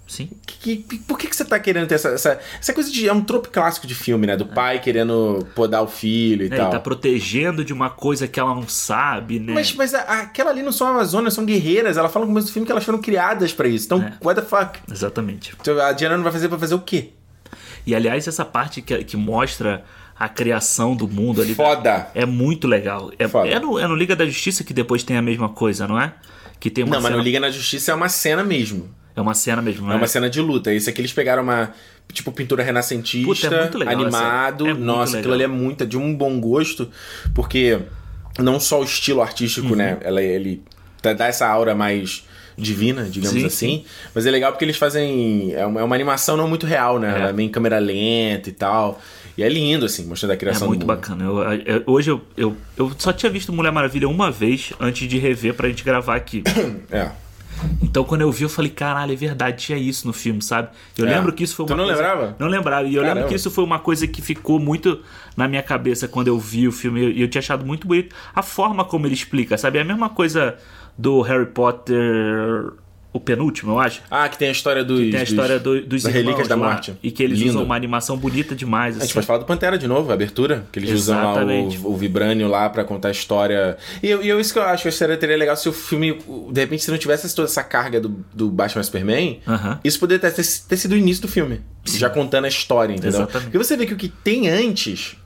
[0.06, 0.30] Sim.
[0.46, 3.08] Que- que- por que, que você tá querendo ter essa, essa, essa coisa de.
[3.08, 4.36] É um trope clássico de filme, né?
[4.36, 6.66] Do pai querendo podar o filho e É, tal.
[6.66, 9.52] ele tá protegendo de uma coisa que ela não sabe, né?
[9.52, 11.96] Mas, mas a- aquela ali não são amazonas, são guerreiras.
[11.96, 13.86] Ela fala no começo do filme que elas foram criadas pra isso.
[13.86, 14.12] Então, É.
[14.24, 14.78] what the fuck?
[14.90, 15.52] Exatamente.
[15.60, 17.10] Então, A Diana não vai fazer pra fazer o quê?
[17.84, 19.84] E aliás, essa parte que, que mostra
[20.18, 21.54] a criação do mundo ali.
[21.54, 22.08] Foda.
[22.14, 23.10] É muito legal.
[23.18, 26.00] É, é, no, é no Liga da Justiça que depois tem a mesma coisa, não
[26.00, 26.14] é?
[26.58, 27.16] Que tem uma Não, mas cena.
[27.18, 28.88] no Liga na Justiça é uma cena mesmo.
[29.14, 29.96] É uma cena mesmo, É é?
[29.96, 30.72] uma cena de luta.
[30.72, 31.70] Esse aqui eles pegaram uma.
[32.12, 34.66] Tipo, pintura renascentista, Puta, é animado.
[34.66, 36.88] é muito Nossa, aquilo ali é muito de um bom gosto,
[37.34, 37.80] porque
[38.38, 39.76] não só o estilo artístico, Uhum.
[39.76, 39.98] né?
[40.02, 40.62] Ela, ele
[41.02, 42.24] dá- essa aura mais
[42.56, 43.84] divina, digamos Sim, assim.
[44.14, 45.52] Mas é legal porque eles fazem.
[45.54, 47.08] É uma, é uma animação não muito real, né?
[47.12, 47.18] É.
[47.20, 49.00] Ela é meio em câmera lenta e tal.
[49.36, 50.96] E é lindo, assim, mostrando a É criação muito do mundo.
[50.96, 51.24] bacana.
[51.24, 55.18] Eu- eu- hoje eu, eu, eu só tinha visto Mulher Maravilha uma vez antes de
[55.18, 56.42] rever pra gente gravar aqui.
[56.90, 57.10] É.
[57.82, 60.68] Então quando eu vi, eu falei, caralho, é verdade, tinha isso no filme, sabe?
[60.96, 61.10] Eu É.
[61.16, 62.00] lembro que isso foi Tu uma não coisa...
[62.02, 62.36] lembrava?
[62.38, 62.86] Não lembrava.
[62.86, 63.28] E eu lembro Caramba.
[63.28, 65.00] que isso foi uma coisa que ficou muito
[65.36, 67.12] na minha cabeça quando eu vi o filme.
[67.12, 69.78] E eu tinha achado muito bonito a forma como ele explica, sabe?
[69.78, 70.56] É a mesma coisa
[70.98, 72.72] do Harry Potter,
[73.16, 74.02] o penúltimo, eu acho.
[74.10, 74.98] Ah, que tem a história dos.
[75.10, 76.94] Tem a história do- dos das irmãos Relíquias da Morte.
[77.02, 77.50] E que eles Lindo.
[77.50, 78.96] usam uma animação bonita demais.
[78.96, 79.14] A gente Assim.
[79.14, 81.78] pode falar do Pantera de novo, a abertura, que eles usam Exatamente.
[81.78, 83.76] o, o Vibrânio lá pra contar a história.
[84.02, 86.18] E eu, e eu- isso que eu acho que seria teria legal se o filme,
[86.52, 89.80] de repente, se não tivesse toda essa carga do, do Batman Superman, Aham.
[89.82, 91.60] isso poderia ter, ter sido o início do filme.
[91.84, 93.10] Já contando a história, entendeu?
[93.20, 93.44] Exatamente.
[93.50, 95.16] Porque você vê que o que tem antes.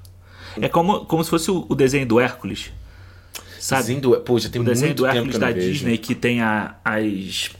[0.60, 2.70] É como, como se fosse o, o desenho do Hércules.
[3.58, 3.82] Sabe?
[3.82, 5.72] Desenho do, pô, já tem o desenho muito do Hércules que da vejo.
[5.72, 7.50] Disney que tem a- as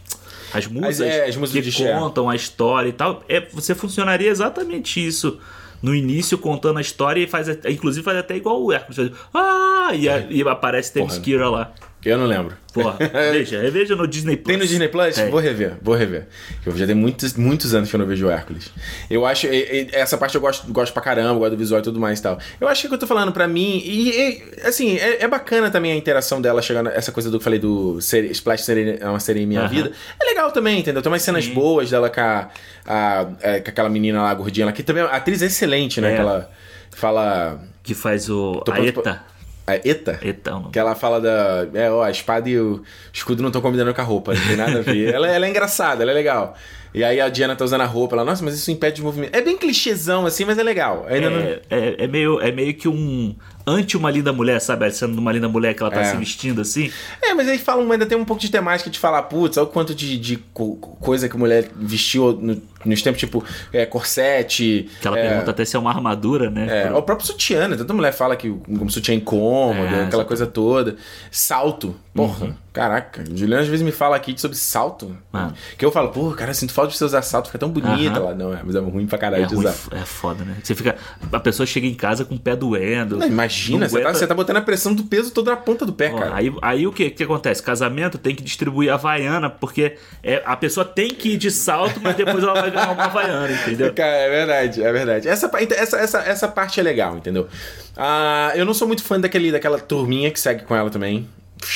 [0.53, 1.63] as musas, é, as musas que
[2.01, 3.23] contam a história e tal.
[3.29, 5.39] É, você funcionaria exatamente isso.
[5.83, 9.13] No início, contando a história e faz, inclusive faz até igual o Hércules.
[9.33, 9.91] Ah!
[9.95, 10.93] E, a- e aparece.
[10.93, 11.73] Themyscira lá.
[12.05, 12.57] Eu não lembro.
[12.73, 12.97] Porra,
[13.33, 14.47] veja, reveja no Disney Plus.
[14.47, 15.15] Tem no Disney Plus?
[15.17, 15.29] Tem.
[15.31, 16.29] Vou rever, vou rever.
[16.65, 18.71] Eu já tem muitos, muitos anos que eu não vejo o Hércules.
[19.11, 19.47] Eu acho.
[19.49, 19.51] e-
[19.83, 22.23] e- Essa parte eu gosto, gosto pra caramba, gosto do visual e tudo mais e
[22.23, 22.39] tal.
[22.61, 23.83] Eu acho que o que eu tô falando pra mim.
[23.85, 26.89] E, e, assim, é, é bacana também a interação dela chegando.
[26.89, 29.61] Essa coisa do que eu falei do ser, Splash ser é uma série em minha
[29.61, 29.69] Aham.
[29.69, 29.93] vida.
[30.19, 31.03] É legal também, entendeu?
[31.03, 31.53] Tem umas cenas Sim.
[31.55, 32.49] boas dela com, a,
[32.87, 35.03] a- é, com aquela menina lá, gordinha que também.
[35.03, 36.13] A atriz é excelente, né?
[36.13, 36.15] É.
[36.15, 36.51] Que ela
[36.93, 37.61] fala.
[37.83, 38.63] Que faz o.
[38.65, 39.21] Tô a pronto
[39.67, 39.73] ETA.
[39.73, 40.19] A Eta?
[40.23, 40.71] ETA, é.
[40.73, 41.67] Que ela fala da.
[41.75, 44.57] É, ó, a espada e o escudo não estão combinando com a roupa, não tem
[44.57, 45.13] nada a ver.
[45.15, 46.57] ela, ela é engraçada, ela é legal.
[46.93, 49.35] E aí a Diana tá usando a roupa, ela, nossa, mas isso impede o movimento.
[49.35, 51.07] É bem clichêzão assim, mas é legal.
[51.09, 51.39] Ainda não.
[51.41, 53.35] É, é, é meio, é meio que um
[53.67, 54.89] anti uma linda mulher, sabe?
[54.91, 56.05] De uma linda mulher que ela tá É.
[56.05, 56.91] se vestindo assim.
[57.23, 59.71] É, mas aí falam, ainda tem um pouco de temática de falar, putz, olha o
[59.71, 64.89] quanto de, de co- coisa que mulher vestiu no- nos tempos, tipo, é, corsete.
[65.01, 66.67] Que ela é, pergunta até se é uma armadura, né?
[66.69, 67.77] É, Pro- o próprio sutiã, né?
[67.77, 70.97] Tanta mulher fala que o- sutiã é incômodo, É, aquela coisa toda.
[71.31, 71.95] Salto.
[72.15, 72.57] Porra.
[72.73, 75.17] Caraca, Juliana às vezes me fala aqui sobre salto.
[75.33, 75.51] Ah.
[75.77, 78.25] Que eu falo, pô, cara, sinto falta de você usar salto, fica tão bonita Aham.
[78.27, 78.35] lá.
[78.35, 79.75] Não, é, mas é ruim pra caralho É, de ruim, usar.
[79.97, 80.57] é foda, né?
[80.63, 80.97] Você fica.
[81.33, 83.17] A pessoa chega em casa com o pé doendo.
[83.17, 85.85] Não, imagina, não você, tá, você tá botando a pressão do peso todo na ponta
[85.85, 86.35] do pé, Ó, cara.
[86.35, 87.63] Aí, aí o que, que acontece?
[87.63, 92.01] Casamento tem que distribuir a Havaiana, porque é, a pessoa tem que ir de salto,
[92.03, 93.93] mas depois ela vai ganhar uma Havaiana, entendeu?
[93.93, 95.29] Cara, é verdade, é verdade.
[95.29, 97.49] Essa, então, essa, essa, essa parte é legal, entendeu?
[97.97, 101.29] Ah, eu não sou muito fã daquele, daquela turminha que segue com ela também.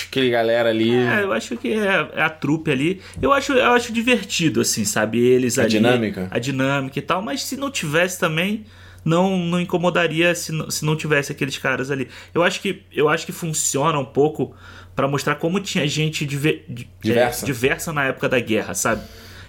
[0.09, 0.95] Aquele galera ali.
[0.95, 3.01] É, eu acho que é, é a trupe ali.
[3.21, 5.19] Eu acho, eu acho divertido, assim, sabe?
[5.19, 5.71] Eles A ali.
[5.71, 6.29] dinâmica?
[6.31, 8.65] A dinâmica e tal, mas se não tivesse também.
[9.05, 12.09] Não, não incomodaria se não, se não tivesse aqueles caras ali.
[12.33, 14.55] Eu acho que, eu acho que funciona um pouco
[14.97, 17.45] pra mostrar como tinha gente diver- di- é, Diversa.
[17.47, 19.03] diversa na época da guerra, sabe?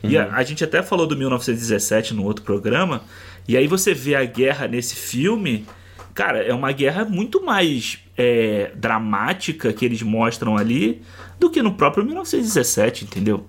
[0.03, 3.01] E a, a gente até falou do 1917 no outro programa.
[3.47, 5.65] E aí você vê a guerra nesse filme.
[6.13, 11.01] Cara, é uma guerra muito mais é, dramática que eles mostram ali
[11.39, 13.45] do que no próprio 1917, entendeu?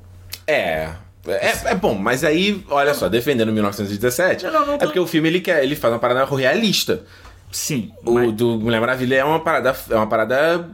[0.47, 0.93] É.
[1.29, 5.07] É, é bom, mas aí, olha só, defendendo 1917, Não, não, não é porque o
[5.07, 7.05] filme ele quer, ele faz uma parada realista.
[7.51, 7.91] Sim.
[8.05, 10.69] O mas- do Mulher Maravilha é uma parada, é uma parada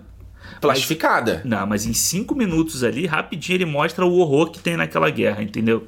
[0.61, 1.41] plastificada.
[1.45, 5.43] Não, mas em cinco minutos ali, rapidinho ele mostra o horror que tem naquela guerra,
[5.43, 5.87] entendeu?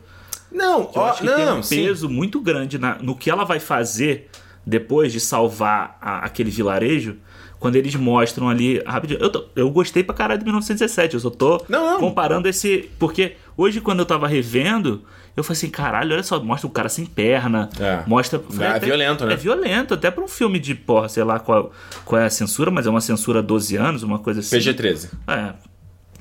[0.51, 1.85] Não, Eu ó, acho que tem não, um sim.
[1.85, 4.31] peso muito grande na- no que ela vai fazer
[4.65, 7.17] depois de salvar a- aquele vilarejo.
[7.59, 8.83] Quando eles mostram ali.
[8.87, 11.15] Rapidinho, eu, tô- eu gostei pra caralho de 1917.
[11.15, 12.01] Eu só tô Não, não.
[12.01, 12.91] comparando esse.
[12.99, 15.03] Porque hoje, quando eu tava revendo,
[15.37, 17.71] eu falei assim: caralho, olha só, mostra o cara sem perna.
[17.81, 18.03] É.
[18.07, 18.41] Mostra.
[18.61, 19.33] É violento, né?
[19.33, 21.73] É violento, até pra um filme de, porra, sei lá qual,
[22.05, 24.57] qual é a censura, mas é uma censura 12 anos, uma coisa assim.
[24.59, 25.11] PG-13.
[25.27, 25.55] É.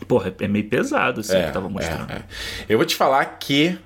[0.07, 2.09] Porra, é meio pesado, assim, É, que tava mostrando.
[2.11, 2.21] é, é.
[2.67, 3.77] Eu vou te falar que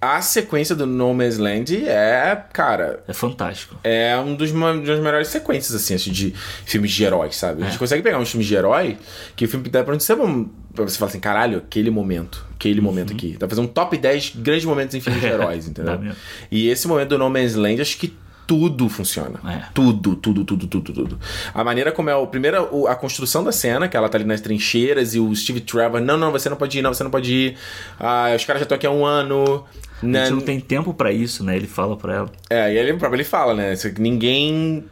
[0.00, 3.76] a sequência do No Man's Land é, cara, É fantástico.
[3.82, 6.32] é um dos ma- das melhores sequências, assim, assim, de
[6.64, 7.62] filmes de heróis, sabe?
[7.62, 8.98] A gente consegue pegar uns filmes de herói
[9.34, 12.80] que o filme dá pra onde você, pra você falar assim, caralho, aquele momento, aquele
[12.80, 13.32] momento aqui.
[13.32, 15.98] Dá pra fazer um top 10 grandes momentos em filmes de heróis, entendeu?
[16.50, 18.14] E esse momento do No Man's Land, acho que
[18.46, 19.40] tudo funciona.
[19.46, 19.66] É.
[19.74, 21.18] Tudo, tudo, tudo, tudo, tudo.
[21.52, 24.40] A maneira como é o primeiro, a construção da cena, que ela tá ali nas
[24.40, 27.32] trincheiras e o Steve Trevor, não, não, você não pode ir, não, você não pode
[27.32, 27.56] ir.
[27.98, 29.64] Ah, os caras já estão aqui há um ano.
[30.02, 30.24] A né?
[30.24, 31.56] gente não tem tempo pra isso, né?
[31.56, 32.32] Ele fala pra ela.
[32.48, 33.74] É, e ele, próprio ele fala, né?
[33.98, 34.84] Ninguém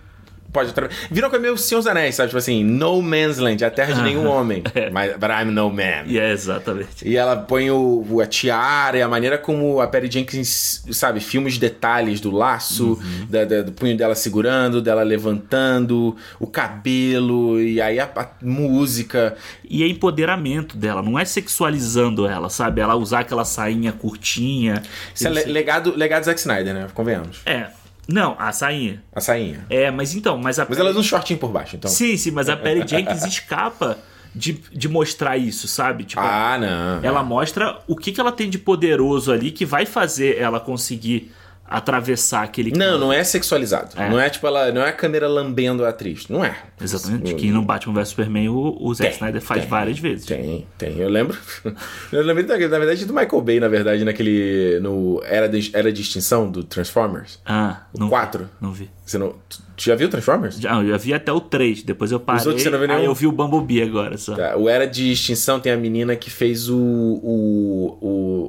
[0.55, 1.09] pode atravessar.
[1.11, 2.29] Viram como é meio Senhor dos Anéis, sabe?
[2.31, 4.63] Tipo assim, no man's land, a terra de nenhum homem.
[4.93, 6.05] Mas, but I'm no man.
[6.09, 7.07] É exatamente.
[7.07, 11.21] E ela põe o, o- a tiara e a maneira como a Perry Jenkins, sabe,
[11.21, 17.61] filma os detalhes do laço, da- da- do punho dela segurando, dela levantando, o cabelo,
[17.61, 19.37] e aí a, a música.
[19.69, 22.81] E é empoderamento dela, não é sexualizando ela, sabe?
[22.81, 24.83] Ela usar aquela sainha curtinha.
[25.15, 26.87] Isso é le- legado, legado Zack Snyder, né?
[26.95, 27.41] Convenhamos.
[27.45, 27.67] É.
[28.09, 29.03] Não, a sainha.
[29.15, 29.65] A sainha.
[29.71, 31.91] É, mas então, mas a Mas ela usa um shortinho por baixo, então.
[31.91, 33.99] Sim, sim, mas a Perry Jenkins escapa
[34.35, 36.05] de, de mostrar isso, sabe?
[36.05, 37.03] Tipo, Ah, não.
[37.09, 41.33] ela mostra o que, que ela tem de poderoso ali que vai fazer ela conseguir
[41.67, 43.91] atravessar aquele Não, não é sexualizado.
[43.97, 44.09] É.
[44.09, 44.71] Não é tipo ela.
[44.71, 46.29] Não é a câmera lambendo a atriz.
[46.29, 46.57] Não é.
[46.81, 47.35] Exatamente.
[47.35, 50.27] Que no Batman vs Superman o, o Zack Tem, Snyder faz tem, várias vezes.
[50.27, 50.99] Tem, tem.
[50.99, 51.37] Eu lembro.
[52.13, 54.79] Eu lembrei, da- na verdade, do Michael Bay, na verdade, naquele.
[54.81, 57.41] No Era de, Era de Extinção do Transformers.
[57.47, 58.09] Ah, não.
[58.09, 58.49] 4.
[58.61, 58.91] Não vi.
[59.05, 59.35] Você não.
[59.49, 60.57] Tu já viu Transformers?
[60.61, 62.47] Já, eu já vi até o 3, depois eu parei.
[62.47, 63.01] outros você não viu nenhum?
[63.01, 64.35] Aí eu vi o Bumblebee agora só.
[64.35, 66.77] Tá, O Era de Extinção tem a menina que fez o.
[66.79, 67.99] O,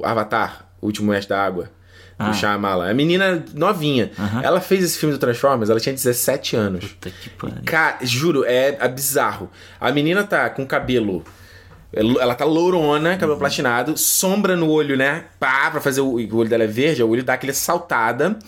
[0.04, 1.70] Avatar, o último mestre da água.
[2.18, 2.30] Ah.
[2.30, 2.90] O Shyamalan.
[2.90, 4.10] A menina novinha.
[4.42, 6.84] Ela fez esse filme do Transformers, ela tinha 17 anos.
[6.86, 7.56] Puta que pariu.
[7.64, 9.50] Cara, juro, é, é bizarro.
[9.78, 11.24] A menina tá com cabelo.
[11.92, 15.24] Ela tá lourona, cabelo platinado, sombra no olho, né?
[15.38, 18.38] Pá, pra fazer o, o olho dela é verde, o olho dá aquele saltada.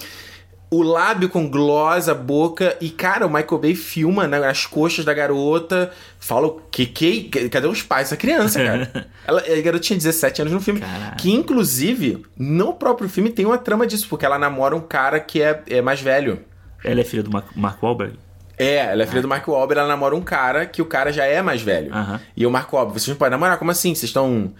[0.70, 2.76] O lábio com gloss, a boca.
[2.80, 5.90] E, cara, o Michael Bay filma né, as coxas da garota.
[6.20, 7.48] Fala o que, que.
[7.48, 9.08] Cadê os pais dessa criança, cara?
[9.26, 10.80] Ela, a garota tinha 17 anos no filme.
[10.80, 11.16] Caralho.
[11.16, 15.40] Que, inclusive, no próprio filme tem uma trama disso, porque ela namora um cara que
[15.40, 16.40] é, é mais velho.
[16.84, 18.18] Ela é filha do Mark, Mark Wahlberg?
[18.58, 21.24] É, ela é filha do Marco Wahlberg, ela namora um cara que o cara já
[21.24, 21.92] é mais velho.
[22.36, 23.56] E o Marco Wahlberg, vocês não podem namorar?
[23.58, 23.94] Como assim?
[23.94, 24.52] Vocês estão...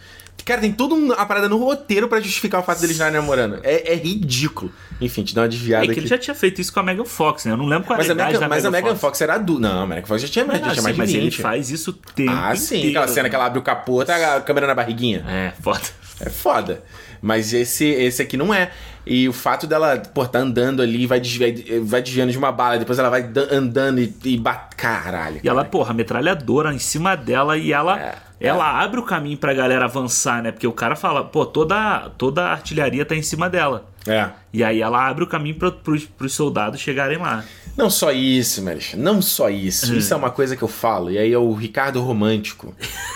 [0.45, 3.61] Cara, tem toda uma parada no roteiro pra justificar o fato deles estarem namorando.
[3.63, 4.73] É, é ridículo.
[5.01, 6.01] Enfim, te dá uma É desviada que aqui.
[6.01, 7.53] ele já tinha feito isso com a Megan Fox, né?
[7.53, 9.21] Eu não lembro qual Mas, era a a Megan, da mas a Megan Megan Fox
[9.21, 9.61] era adulta.
[9.61, 11.21] Não, a Megan Fox já tinha mais, já Ah, tinha sim, mais de mas 20.
[11.23, 12.79] ele faz isso o tempo Ah, sim.
[12.79, 13.29] inteiro, Aquela cena né?
[13.29, 15.25] que ela abre o capô, tá a câmera na barriguinha.
[15.29, 15.81] É, foda.
[16.21, 16.83] É foda.
[17.21, 18.71] Mas esse, esse aqui não é.
[19.07, 21.51] E o fato dela, pô, tá andando ali, vai, desviar,
[21.83, 24.77] vai desviando de uma bala, depois ela vai dan- andando e, e bate.
[24.77, 25.41] Caralho.
[25.43, 25.71] E ela, cara.
[25.71, 30.43] porra, metralhadora em cima dela e ela, É, ela abre o caminho pra galera avançar,
[30.43, 30.53] né?
[30.53, 33.89] Porque o cara fala, pô, toda, toda a artilharia tá em cima dela.
[34.07, 34.29] É.
[34.53, 37.45] E aí ela abre o caminho pra, pros, pros soldados chegarem lá.
[37.77, 38.95] Não só isso, Melis.
[38.95, 39.93] Não só isso.
[39.93, 39.99] Hum.
[39.99, 41.11] Isso é uma coisa que eu falo.
[41.11, 42.75] E aí é o Ricardo Romântico.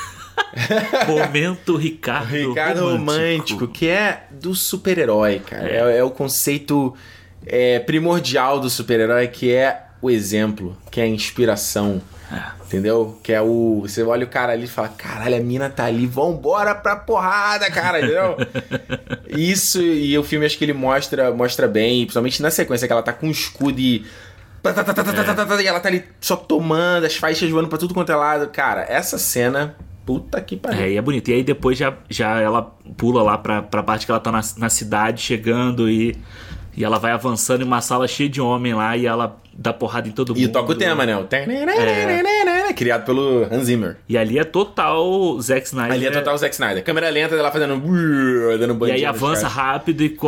[1.09, 2.51] Momento Ricardo.
[2.51, 5.69] Ricardo romântico, que é do super-herói, cara.
[5.69, 5.99] É.
[5.99, 6.95] é o conceito
[7.47, 12.03] é, primordial do super-herói, que é o exemplo, que é a inspiração.
[12.31, 12.63] É.
[12.67, 13.21] Entendeu?
[13.23, 13.81] Que é o.
[13.83, 17.71] Você olha o cara ali e fala: caralho, a mina tá ali, vambora pra porrada,
[17.71, 18.37] cara, entendeu?
[19.29, 23.03] Isso, e o filme acho que ele mostra, mostra bem, principalmente na sequência que ela
[23.03, 24.07] tá com um escudo e.
[24.65, 25.63] É.
[25.63, 28.49] E ela tá ali só tomando, as faixas voando pra tudo quanto é lado.
[28.49, 29.77] Cara, essa cena.
[30.05, 30.81] Puta que pariu.
[30.81, 31.29] É, e é bonito.
[31.29, 32.63] E aí depois já, já ela
[32.97, 36.17] pula lá pra, pra parte que ela tá na, na cidade, chegando e.
[36.75, 40.09] E ela vai avançando em uma sala cheia de homem lá e ela dá porrada
[40.09, 40.43] em todo mundo.
[40.43, 41.15] E toca o tema, né?
[41.15, 41.25] O
[41.79, 42.62] é.
[42.73, 43.97] Criado pelo Hans Zimmer.
[44.09, 45.93] E ali é total Zack Snyder.
[45.93, 46.85] Ali é total Zack Snyder.
[46.85, 47.81] Câmera lenta dela fazendo.
[48.59, 48.87] dando.
[48.89, 50.19] E aí avança rápido e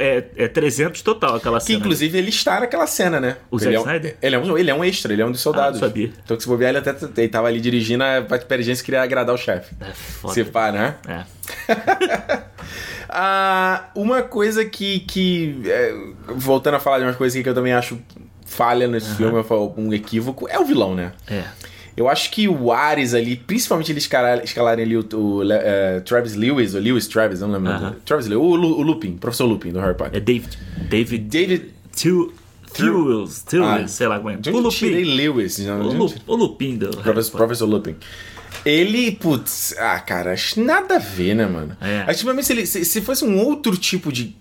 [0.00, 1.78] é, é 300 total aquela que, cena.
[1.78, 3.36] Que inclusive ele está naquela cena, né?
[3.50, 4.16] O ele Zack é um, Snyder?
[4.20, 5.82] Ele é, um, ele é um extra, ele é um dos soldados.
[5.82, 6.10] Ah, sabia.
[6.24, 9.74] Então se bobear, ele até ele tava ali dirigindo a perigência queria agradar o chefe.
[9.80, 10.34] É foda.
[10.34, 10.94] Se pá, né?
[11.08, 11.24] É.
[13.08, 15.00] ah, uma coisa que.
[15.00, 15.94] que é,
[16.28, 17.98] voltando a falar de umas coisas que eu também acho
[18.44, 19.44] falha nesse uhum.
[19.44, 21.12] filme, um equívoco, é o vilão, né?
[21.26, 21.44] É.
[21.96, 24.08] Eu acho que o Ares ali, principalmente eles
[24.42, 27.70] escalarem ali o, o uh, Travis Lewis, ou Lewis Travis, não lembro.
[27.70, 27.94] Uh -huh.
[28.04, 30.16] Travis Lewis, o, o Lupin, professor Lupin do Harry Potter.
[30.16, 30.58] É David.
[30.88, 31.24] David.
[31.28, 31.74] David.
[31.96, 32.32] Two,
[32.80, 34.38] Lewis, Lewis, sei lá como é.
[34.52, 35.04] O Lupin.
[35.04, 35.58] Lewis.
[35.60, 37.94] Não, o, Lu, o Lupin do Professor, professor Lupin.
[38.64, 41.76] Ele, putz, ah, cara, acho nada a ver, né, mano?
[41.80, 42.04] É.
[42.08, 44.34] Acho que se, ele, se, se fosse um outro tipo de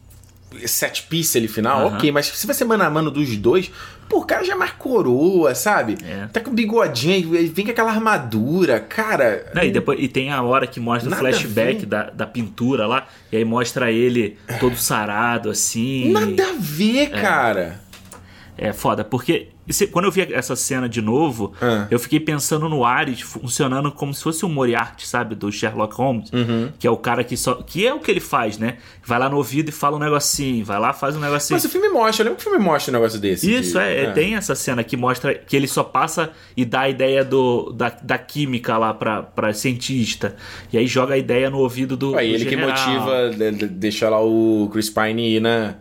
[0.66, 3.72] set piece ali final, ok, mas se vai ser mano a mano dos dois,
[4.08, 5.98] pô, o cara já é mais coroa, sabe?
[6.04, 6.28] É.
[6.28, 9.52] Tá com bigodinho, vem com aquela armadura, cara.
[9.54, 13.08] Não, e, depois, e tem a hora que mostra o flashback da, da pintura lá,
[13.32, 16.12] e aí mostra ele todo sarado assim.
[16.12, 17.22] Nada a ver, é.
[17.22, 17.82] cara.
[18.58, 19.53] É foda, porque
[19.92, 21.88] quando eu vi essa cena de novo, ah.
[21.90, 25.36] eu fiquei pensando no Ares funcionando como se fosse o Moriarty, sabe?
[25.36, 26.32] Do Sherlock Holmes.
[26.34, 26.70] Uhum.
[26.78, 27.56] Que é o cara que só.
[27.56, 28.78] Que é o que ele faz, né?
[29.06, 31.56] Vai lá no ouvido e fala um negocinho, vai lá faz um negocinho.
[31.56, 33.54] Mas o filme mostra, eu lembro que o filme mostra um negócio desse.
[33.54, 33.80] Isso, de...
[33.80, 37.24] é, é, Tem essa cena que mostra que ele só passa e dá a ideia
[37.24, 40.36] do, da, da química lá pra, pra cientista.
[40.72, 42.18] E aí joga a ideia no ouvido do.
[42.18, 42.74] Aí ele general.
[42.74, 45.76] que motiva, deixa lá o Chris Pine ir na.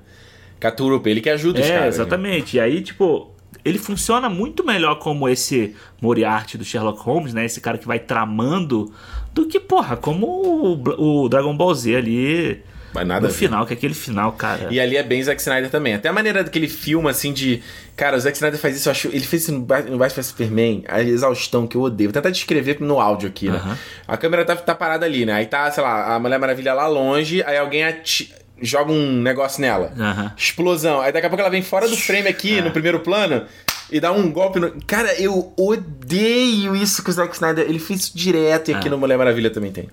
[0.60, 1.94] Caturupa, ele que ajuda os é, caras.
[1.96, 2.56] Exatamente.
[2.56, 2.62] Né?
[2.62, 3.31] E aí, tipo,
[3.64, 7.44] ele funciona muito melhor como esse Moriarty do Sherlock Holmes, né?
[7.44, 8.92] Esse cara que vai tramando,
[9.32, 12.62] do que, porra, como o, o Dragon Ball Z ali.
[12.94, 14.68] Mas nada no final, que é aquele final, cara.
[14.70, 15.94] E ali é bem Zack Snyder também.
[15.94, 17.62] Até a maneira daquele filme, assim, de.
[17.96, 19.08] Cara, o Zack Snyder faz isso, eu acho.
[19.08, 22.10] Ele fez isso no Batman vs Superman, a exaustão que eu odeio.
[22.10, 23.62] Vou tentar descrever no áudio aqui, né?
[23.64, 23.74] Uhum.
[24.06, 25.32] A câmera tá, tá parada ali, né?
[25.32, 28.30] Aí tá, sei lá, a Mulher Maravilha lá longe, aí alguém ati
[28.62, 29.92] joga um negócio nela.
[29.96, 30.30] Uhum.
[30.36, 31.00] Explosão.
[31.00, 32.62] Aí daqui a pouco ela vem fora do frame aqui, É.
[32.62, 33.44] no primeiro plano,
[33.90, 34.72] e dá um golpe no.
[34.86, 37.66] Cara, eu odeio isso que o Zack Snyder.
[37.68, 38.90] Ele fez isso direto e aqui É.
[38.90, 39.88] no Mulher Maravilha também tem.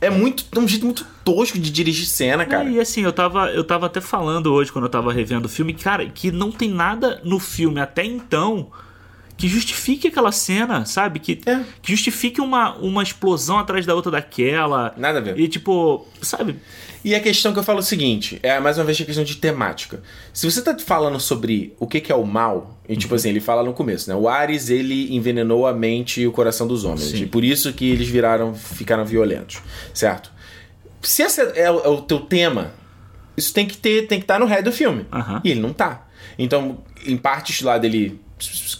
[0.00, 0.44] É muito.
[0.54, 2.68] É um jeito muito tosco de dirigir cena, cara.
[2.68, 5.48] É, e assim, eu tava, eu tava até falando hoje, quando eu tava revendo o
[5.48, 8.70] filme, cara, que não tem nada no filme até então
[9.38, 11.18] que justifique aquela cena, sabe?
[11.18, 11.60] Que, É.
[11.82, 14.94] que justifique uma, uma explosão atrás da outra daquela.
[14.96, 15.38] Nada a ver.
[15.38, 16.56] E tipo, sabe?
[17.06, 19.22] E a questão que eu falo é o seguinte: é mais uma vez a questão
[19.22, 20.02] de temática.
[20.32, 23.38] Se você tá falando sobre o que, que é o mal, e tipo assim, ele
[23.38, 24.16] fala no começo, né?
[24.16, 27.10] O Ares ele envenenou a mente e o coração dos homens.
[27.10, 27.22] Sim.
[27.22, 29.62] E por isso que eles viraram, ficaram violentos.
[29.94, 30.32] Certo?
[31.00, 32.72] Se esse é o, é o teu tema,
[33.36, 35.06] isso tem que ter, tem que estar no resto do filme.
[35.12, 35.40] Aham.
[35.44, 36.08] E ele não tá.
[36.36, 38.20] Então, em partes lá dele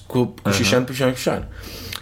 [0.08, 1.46] cochichando, puxando, puxando.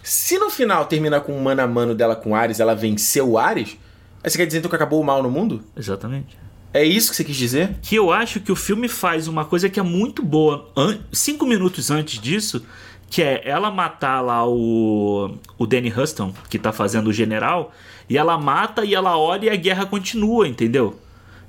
[0.02, 3.28] Se no final terminar com um mano a mano dela com o Ares, ela venceu
[3.28, 3.76] o Ares,
[4.24, 5.62] aí você quer dizer então que acabou o mal no mundo?
[5.76, 6.37] Exatamente.
[6.72, 7.76] É isso que você quis dizer?
[7.82, 10.68] Que eu acho que o filme faz uma coisa que é muito boa.
[10.76, 12.64] an- Cinco minutos antes disso,
[13.08, 17.72] que é ela matar lá o, o Danny Huston, que tá fazendo o general,
[18.10, 20.98] e ela mata e ela olha e a guerra continua, entendeu?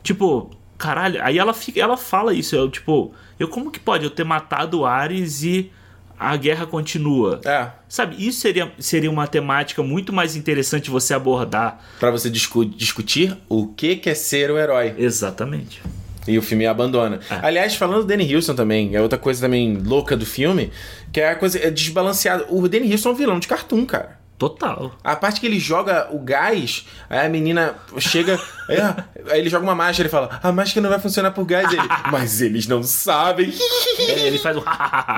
[0.03, 4.11] Tipo, caralho, aí ela fica, ela fala isso, eu, tipo, eu como que pode eu
[4.11, 5.71] ter matado o Ares e
[6.19, 7.39] a guerra continua?
[7.45, 7.67] É.
[7.87, 11.81] Sabe, isso seria, seria uma temática muito mais interessante você abordar.
[11.99, 14.93] Pra você discu- discutir o que que é ser o herói.
[14.97, 15.81] Exatamente.
[16.27, 17.19] E o filme abandona.
[17.29, 17.39] É.
[17.45, 20.71] Aliás, falando do Danny Houston também, é outra coisa também louca do filme,
[21.13, 22.47] que é a coisa é desbalanceada.
[22.49, 24.19] O Danny Houston é um vilão de cartoon, cara.
[24.37, 24.93] Total.
[25.03, 28.37] A parte que ele joga o gás, aí a menina chega,
[28.69, 31.71] é, aí ele joga uma máscara e fala: A máscara não vai funcionar por gás.
[31.71, 31.81] Ele,
[32.11, 33.53] mas eles não sabem.
[33.97, 34.63] É, Ele faz um.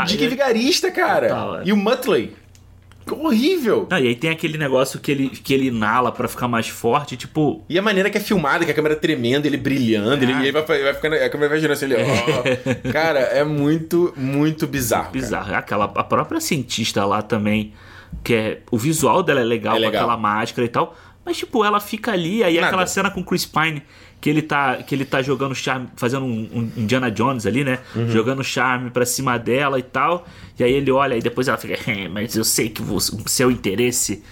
[0.06, 1.30] De que vigarista, cara.
[1.30, 1.64] Total, é.
[1.66, 2.36] E o Muttley.
[3.10, 3.88] Horrível.
[3.90, 7.16] Não, e aí tem aquele negócio que ele, que ele inala pra ficar mais forte,
[7.16, 7.64] tipo.
[7.70, 10.42] E a maneira que é filmada, que a câmera tremendo, ele brilhando, ele, Ah.
[10.42, 12.92] e aí vai, vai ficando, a câmera vai girando assim, ele, ó.
[12.92, 15.06] Cara, é muito, muito bizarro.
[15.06, 15.14] cara.
[15.14, 15.56] Bizarro.
[15.56, 17.74] Aquela, a própria cientista lá também,
[18.24, 18.62] que é.
[18.72, 20.04] O visual dela é legal, É com legal.
[20.04, 20.96] aquela máscara e tal.
[21.26, 22.68] Mas, tipo, ela fica ali, aí Nada.
[22.68, 23.84] aquela cena com o Chris Pine,
[24.22, 27.80] que ele tá, que ele tá jogando charme, fazendo um, um Indiana Jones ali, né?
[27.96, 28.10] Uhum.
[28.10, 30.26] Jogando charme pra cima dela e tal.
[30.58, 33.28] E aí ele olha e depois ela fica, "É, mas eu sei que você- o
[33.28, 34.24] seu interesse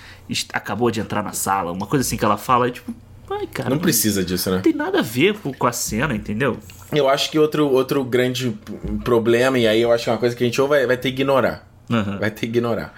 [0.54, 1.72] acabou de entrar na sala.
[1.72, 2.92] Uma coisa assim que ela fala, e, tipo,
[3.30, 3.70] ai, cara.
[3.70, 4.56] Não precisa disso, né?
[4.56, 6.58] Não tem nada a ver com com a cena, entendeu?
[6.94, 8.58] Eu acho que outro, outro grande
[9.04, 10.96] problema, e aí eu acho que é uma coisa que a gente ou vai, vai
[10.98, 11.68] ter que ignorar.
[11.92, 12.18] Aham.
[12.20, 12.94] Vai ter que ignorar.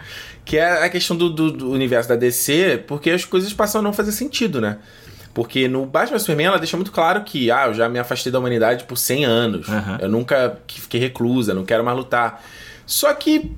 [0.48, 3.82] Que é a questão do, do- do universo da DC, porque as coisas passam a
[3.84, 4.78] não fazer sentido, né?
[5.34, 8.40] Porque no Batman Superman ela deixa muito claro que, ah, eu já me afastei da
[8.40, 9.68] humanidade por 100 anos.
[9.70, 9.98] Aham.
[10.02, 12.42] Eu nunca que fiquei reclusa, não quero mais lutar.
[12.86, 13.52] Só que,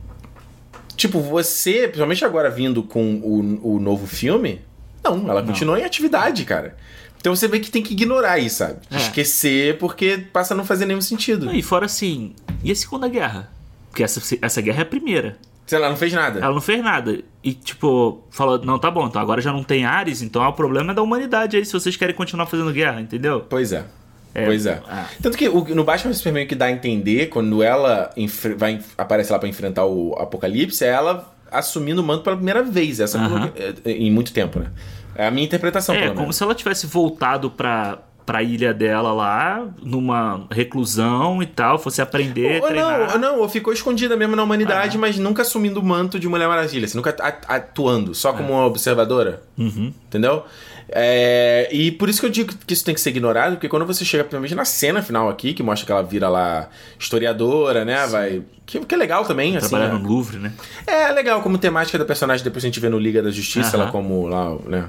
[0.98, 4.60] tipo, você, principalmente agora vindo com o, o novo filme,
[5.04, 6.76] não, ela continua em atividade, cara.
[7.20, 8.80] Então você vê que tem que ignorar isso, sabe?
[8.92, 8.98] É.
[8.98, 11.46] Esquecer porque passa a não fazer nenhum sentido.
[11.46, 12.34] Não, E fora assim,
[12.64, 13.50] e a Segunda Guerra?
[13.90, 15.38] Porque essa, essa guerra é a primeira.
[15.70, 16.40] Sei lá, não fez nada.
[16.40, 17.20] Ela não fez nada.
[17.44, 20.94] E, tipo, falou: não, tá bom, então agora já não tem Ares, então o problema
[20.94, 23.46] é da humanidade aí, se vocês querem continuar fazendo guerra, entendeu?
[23.48, 23.86] Pois é.
[24.34, 24.82] É, pois é.
[24.90, 25.06] ah.
[25.22, 28.10] Tanto que o- no Batman Superman que dá a entender, quando ela
[28.58, 33.00] vai aparece lá pra enfrentar o Apocalipse, é ela assumindo o manto pela primeira vez,
[33.00, 33.52] essa Aham.
[33.86, 34.72] é, em muito tempo, né?
[35.14, 38.00] É a minha interpretação, É, como se ela tivesse voltado pra,
[38.30, 43.00] pra ilha dela lá, numa reclusão e tal, fosse aprender, Ou treinar.
[43.00, 45.00] não, ou não, ou ficou escondida mesmo na humanidade, Ah.
[45.00, 47.10] mas nunca assumindo o manto de Mulher Maravilha, assim, nunca
[47.48, 49.92] atuando, só como uma observadora, Uhum.
[50.08, 50.44] entendeu?
[50.92, 53.86] É, e por isso que eu digo que isso tem que ser ignorado, porque quando
[53.86, 56.70] você chega, principalmente na cena final aqui, que mostra que ela vira lá
[57.00, 58.06] historiadora, né?
[58.08, 58.44] Vai.
[58.66, 59.70] Que, que é legal também, assim.
[59.70, 60.00] Trabalhar né?
[60.00, 60.52] no Louvre, né?
[60.86, 63.84] É legal como temática da personagem, depois a gente vê no Liga da Justiça, Aham.
[63.84, 64.86] ela como lá, né?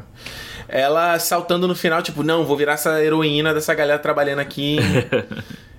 [0.72, 4.78] Ela saltando no final, tipo, não, vou virar essa heroína dessa galera trabalhando aqui.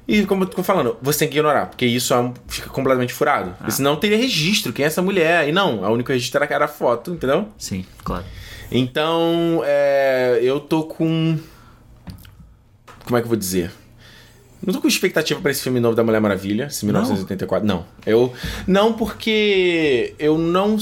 [0.08, 3.14] e como eu tô falando, você tem que ignorar, porque isso é um- fica completamente
[3.14, 3.52] furado.
[3.58, 5.48] Porque senão teria registro, quem é essa mulher?
[5.48, 7.48] E não, a única registro era a foto, entendeu?
[7.58, 8.26] Sim, claro.
[8.72, 11.38] Então, é, eu tô com.
[13.06, 13.72] Como é que eu vou dizer?
[14.66, 17.68] Não tô com expectativa pra esse filme novo da Mulher Maravilha, esse 1984.
[17.68, 17.86] Não.
[18.05, 18.32] Eu.
[18.68, 20.78] Não, porque eu não.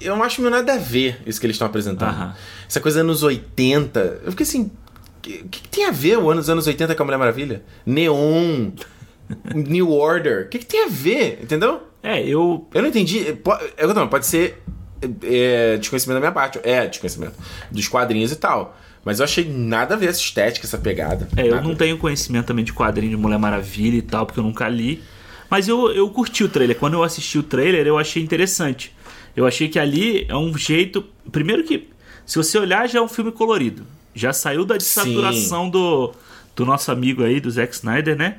[0.00, 2.08] Eu não acho meio nada a ver isso que eles estão apresentando.
[2.10, 2.34] Aham.
[2.68, 4.22] Essa coisa anos 80.
[4.24, 4.62] Eu fiquei assim.
[4.64, 7.62] O que, que tem a ver o anos, anos 80 com a Mulher Maravilha?
[7.86, 8.70] Neon.
[9.54, 10.46] New Order.
[10.46, 11.40] O que, que tem a ver?
[11.42, 11.82] Entendeu?
[12.02, 12.66] É, eu.
[12.74, 13.32] Eu não entendi.
[13.42, 14.62] po- Eu não, pode ser
[15.22, 16.58] é, desconhecimento da minha parte.
[16.62, 17.34] É, desconhecimento
[17.70, 18.76] dos quadrinhos e tal.
[19.04, 21.28] Mas eu achei nada a ver essa estética, essa pegada.
[21.36, 21.68] É, eu Nada.
[21.68, 25.02] não tenho conhecimento também de quadrinho de Mulher Maravilha e tal, porque eu nunca li.
[25.50, 26.76] Mas eu, eu curti o trailer.
[26.76, 28.94] Quando eu assisti o trailer, eu achei interessante.
[29.36, 31.04] Eu achei que ali é um jeito.
[31.30, 31.88] Primeiro que,
[32.24, 33.84] se você olhar, já é um filme colorido.
[34.14, 36.12] Já saiu da desaturação do,
[36.56, 38.38] do nosso amigo aí, do Zack Snyder, né?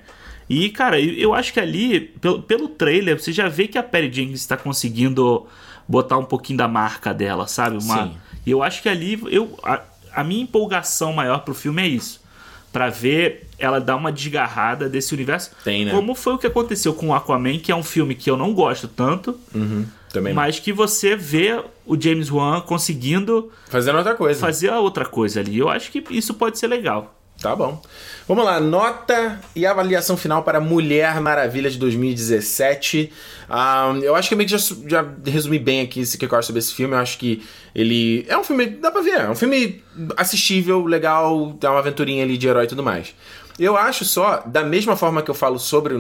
[0.50, 3.84] E, cara, eu eu acho que ali, pelo, pelo trailer, você já vê que a
[3.84, 5.48] Perry Jenkins está conseguindo
[5.88, 7.78] botar um pouquinho da marca dela, sabe?
[7.84, 8.14] Uma, Sim.
[8.46, 9.82] e eu acho que ali, eu, a,
[10.14, 12.24] a minha empolgação maior pro filme é isso.
[12.72, 15.52] Pra ver ela dar uma desgarrada desse universo.
[15.64, 15.92] Tem, né?
[15.92, 18.54] Como foi o que aconteceu com o Aquaman, que é um filme que eu não
[18.54, 20.42] gosto tanto, Uhum, também não.
[20.42, 24.40] mas que você vê o James Wan conseguindo Fazendo outra coisa.
[24.42, 25.58] fazer a outra coisa ali.
[25.58, 27.15] Eu acho que isso pode ser legal.
[27.46, 27.80] Tá bom.
[28.28, 33.14] Vamos lá, nota e avaliação final para Mulher Maravilha de 2017.
[33.48, 36.42] Ah, eu acho que eu meio que já, já resumi bem aqui esse que eu
[36.42, 36.96] sobre esse filme.
[36.96, 39.84] Eu acho que ele é um filme, dá pra ver, é um filme
[40.18, 43.14] assistível, legal, dá uma aventurinha ali de herói e tudo mais.
[43.60, 45.94] Eu acho só, da mesma forma que eu falo sobre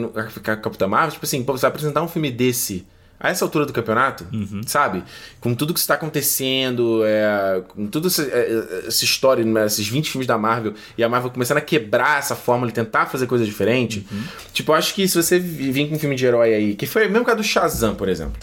[0.47, 2.87] a Capitã Marvel, tipo assim, pô, você apresentar um filme desse
[3.19, 4.25] a essa altura do campeonato,
[4.67, 5.03] sabe?
[5.39, 10.11] Com tudo que está acontecendo, é, com tudo essa, é, essa história, né, esses 20
[10.11, 13.45] filmes da Marvel, e a Marvel começando a quebrar essa fórmula e tentar fazer coisa
[13.45, 14.05] diferente.
[14.53, 17.07] Tipo, eu acho que se você vir com um filme de herói aí, que foi
[17.07, 18.35] o mesmo caso do Shazam, por exemplo.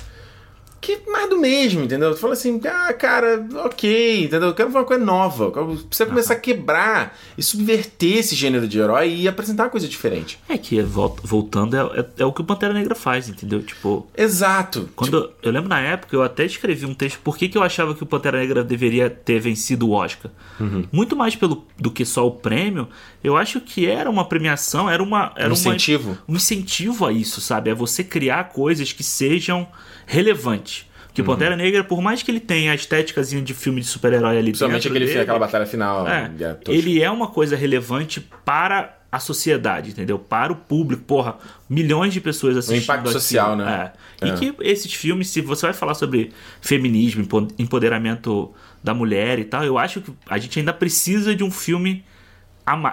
[0.82, 2.10] Que mais do mesmo, entendeu?
[2.12, 4.48] Tu fala assim, ah, cara, ok, entendeu?
[4.48, 5.44] Eu quero uma coisa nova.
[5.44, 9.86] Eu Precisa começar a quebrar e subverter esse gênero de herói e apresentar uma coisa
[9.86, 10.40] diferente.
[10.48, 13.62] É que vol- voltando é, é- é o que o Pantera Negra faz, entendeu?
[13.62, 14.88] Tipo, Exato.
[14.96, 17.94] quando eu lembro na época eu até escrevi um texto por que, que eu achava
[17.94, 20.32] que o Pantera Negra deveria ter vencido o Oscar.
[20.58, 20.84] Uhum.
[20.90, 22.88] Muito mais pelo do que só o prêmio,
[23.22, 26.18] eu acho que era uma premiação, era uma era Um uma- incentivo.
[26.28, 27.70] um incentivo a isso, sabe?
[27.70, 29.68] É você criar coisas que sejam
[30.06, 30.71] relevantes.
[31.20, 31.26] Uhum.
[31.26, 34.50] o Pantera Negra, por mais que ele tenha a estéticazinha de filme de super-herói ali
[34.52, 36.08] Principalmente aquele, dele, aquela batalha final.
[36.08, 36.72] é, é, tosca.
[36.72, 40.18] ele é uma coisa relevante para a sociedade, entendeu?
[40.18, 41.36] Para o público, porra,
[41.68, 42.82] milhões de pessoas assistindo.
[42.82, 43.12] impacto aquilo.
[43.20, 43.92] social, né?
[44.22, 44.26] É.
[44.26, 44.34] E É.
[44.36, 46.32] que esses filmes, se você vai falar sobre
[46.62, 48.50] feminismo, empo- empoderamento
[48.82, 52.02] da mulher e tal, eu acho que a gente ainda precisa de um filme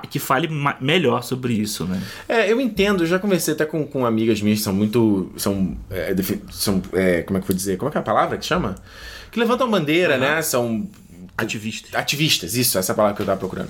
[0.09, 0.49] que fale
[0.79, 2.01] melhor sobre isso, né?
[2.27, 5.31] É, eu entendo, eu já conversei até com, com amigas minhas que são muito.
[5.37, 5.77] São.
[5.89, 6.15] é,
[6.51, 7.77] são é, como é que eu vou dizer?
[7.77, 8.75] Como é que é a palavra que chama?
[9.31, 10.41] Que levantam bandeira, né?
[10.41, 10.87] São
[11.43, 11.93] Ativistas.
[11.95, 13.69] Ativistas, isso, essa é a palavra que eu tava procurando.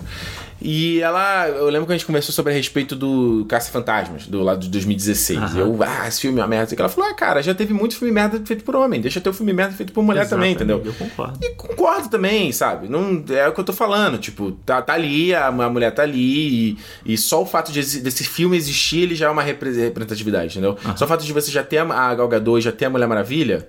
[0.62, 1.48] E ela.
[1.48, 5.40] Eu lembro que a gente conversou sobre a respeito do Caça-Fantasmas, do lado de 2016.
[5.40, 5.56] Aham.
[5.56, 6.74] E eu, ah, esse filme é uma merda.
[6.74, 9.00] E ela falou, ah, cara, já teve muito filme merda feito por homem.
[9.00, 10.82] Deixa ter o filme merda feito por mulher também, Exatamente, entendeu?
[10.86, 11.40] Eu concordo.
[11.42, 12.90] E concordo também, sabe?
[12.90, 14.18] Não, é o que eu tô falando.
[14.18, 16.72] Tipo, tá, tá ali, a, a mulher tá ali,
[17.06, 20.52] e, e só o fato de, desse filme existir, ele já é uma repre- representatividade,
[20.58, 20.78] entendeu?
[20.98, 23.08] Só o fato de você já ter a, a Gal Gadot já ter a Mulher
[23.08, 23.68] Maravilha.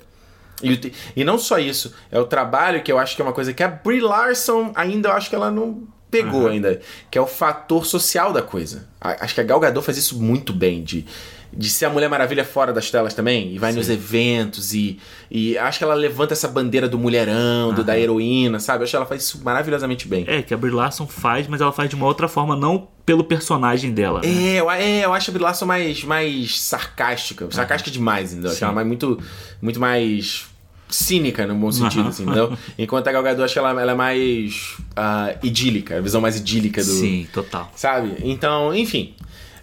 [0.62, 3.52] E, e não só isso, é o trabalho que eu acho que é uma coisa
[3.52, 6.80] que a Brie Larson ainda eu acho que ela não pegou ainda,
[7.10, 8.88] que é o fator social da coisa.
[9.00, 11.06] A- acho que a Gal Gadot faz isso muito bem, de,
[11.52, 14.98] de ser a Mulher Maravilha fora das telas também, e vai nos eventos, e,
[15.30, 18.80] e acho que ela levanta essa bandeira do mulherão, do, da heroína, sabe?
[18.80, 20.24] Eu acho que ela faz isso maravilhosamente bem.
[20.26, 23.24] É, que a Brie Larson faz, mas ela faz de uma outra forma, não pelo
[23.24, 24.20] personagem dela.
[24.20, 24.28] né?
[24.28, 27.48] É, eu, é, eu acho a Brie Larson mais, mais sarcástica.
[27.50, 28.52] Sarcástica demais, entendeu?
[28.52, 29.18] Acho ela mais, muito,
[29.60, 30.46] muito mais
[30.88, 32.08] cínica, no bom sentido, Aham.
[32.08, 32.56] assim, entendeu?
[32.78, 36.36] Enquanto a Gal Gadot, acho que ela, ela é mais ah, idílica, a visão mais
[36.36, 36.92] idílica do...
[36.92, 37.72] Sim, total.
[37.74, 38.14] Sabe?
[38.22, 39.12] Então, enfim.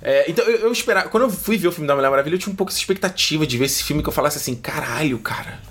[0.01, 1.07] É, então, eu, eu esperava...
[1.07, 3.47] Quando eu fui ver o filme da Mulher Maravilha, eu tinha um pouco essa expectativa
[3.47, 5.61] de ver esse filme que eu falasse assim, caralho, cara...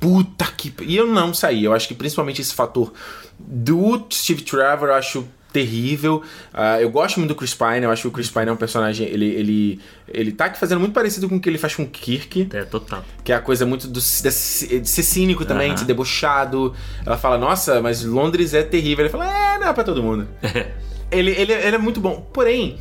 [0.00, 0.74] Puta que.
[0.82, 1.64] E eu não saí.
[1.64, 2.92] Eu acho que principalmente esse fator
[3.38, 5.26] do Steve Trevor eu acho
[5.60, 6.22] terrível.
[6.52, 7.82] Ah, eu gosto muito do Chris Pine.
[7.84, 9.06] Eu acho que o Chris Pine é um personagem.
[9.08, 12.48] Ele, ele, ele tá fazendo muito parecido com o que ele faz com o Kirk.
[12.52, 13.02] É, total.
[13.24, 16.74] Que é a coisa muito do, de, de ser cínico também, de ser debochado.
[17.04, 19.04] Ela fala, nossa, mas Londres é terrível.
[19.04, 20.28] Ele fala, é, não é pra todo mundo.
[21.10, 22.28] ele, ele, ele é muito bom.
[22.32, 22.76] Porém,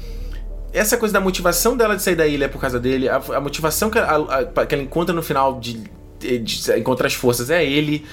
[0.73, 3.39] essa coisa da motivação dela de sair da ilha é por causa dele, a, a
[3.39, 4.15] motivação que, a-
[4.55, 5.81] a- que ela encontra no final de,
[6.19, 8.05] de- de encontrar as forças é ele.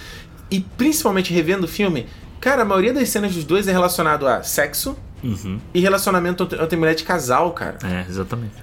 [0.50, 2.06] E principalmente revendo o filme,
[2.42, 5.58] cara, a maioria das cenas dos dois é relacionado a sexo Uhum.
[5.72, 7.78] e relacionamento entre mulher de casal, cara.
[7.84, 8.54] É, exatamente.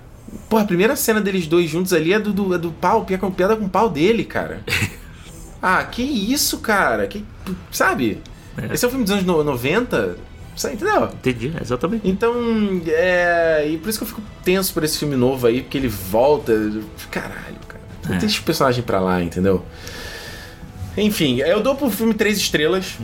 [0.50, 3.22] Porra, a primeira cena deles dois juntos ali é do, do, é do pau, piada
[3.22, 4.62] com, piada com o pau dele, cara.
[5.62, 7.08] ah, que isso, cara?
[7.08, 7.26] Que,
[7.72, 8.22] sabe?
[8.58, 8.74] É.
[8.74, 10.18] Esse é um filme dos anos no- 90,
[10.56, 11.06] sabe, entendeu?
[11.06, 12.08] Entendi, é, exatamente.
[12.08, 12.34] Então,
[12.88, 13.66] é.
[13.72, 16.52] E por isso que eu fico tenso por esse filme novo aí, porque ele volta.
[17.10, 17.82] Caralho, cara.
[18.08, 18.20] Não É.
[18.20, 19.66] deixa o personagem pra lá, entendeu?
[20.98, 22.98] Enfim, eu dou pro filme três estrelas.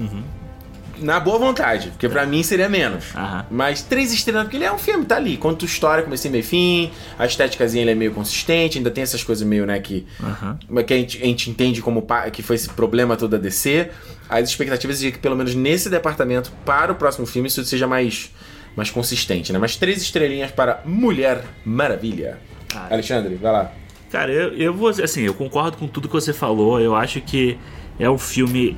[1.00, 3.06] Na boa vontade, porque pra mim seria menos.
[3.16, 3.46] Aham.
[3.52, 5.38] Mas três estrelas, porque ele é um filme, tá ali.
[5.38, 6.92] Conta história, começo, meio fim.
[7.18, 10.06] A estéticazinha ele é meio consistente, ainda tem essas coisas meio, né, que.
[10.22, 10.58] Aham.
[10.86, 13.90] que a gente, a gente entende como pa- que foi esse problema todo da DC.
[14.30, 18.32] As expectativas de que, pelo menos nesse departamento, para o próximo filme, isso seja mais,
[18.76, 19.60] mais consistente, né?
[19.60, 22.38] Mas três estrelinhas para Mulher Maravilha.
[22.74, 22.88] Ah.
[22.92, 23.72] Alexandre, vai lá.
[24.12, 26.80] Cara, eu, eu vou assim, eu concordo com tudo que você falou.
[26.80, 27.58] Eu acho que
[28.00, 28.78] é um filme,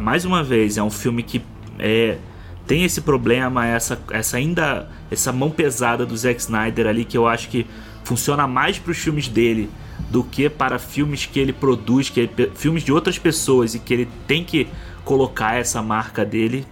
[0.00, 1.42] mais uma vez, é um filme que
[1.78, 2.18] é,
[2.66, 7.26] tem esse problema, essa, essa ainda essa mão pesada do Zack Snyder ali que eu
[7.28, 7.66] acho que
[8.02, 9.70] funciona mais para os filmes dele
[10.10, 13.92] do que para filmes que ele produz, que ele- filmes de outras pessoas e que
[13.92, 14.68] ele tem que
[15.04, 16.66] colocar essa marca dele.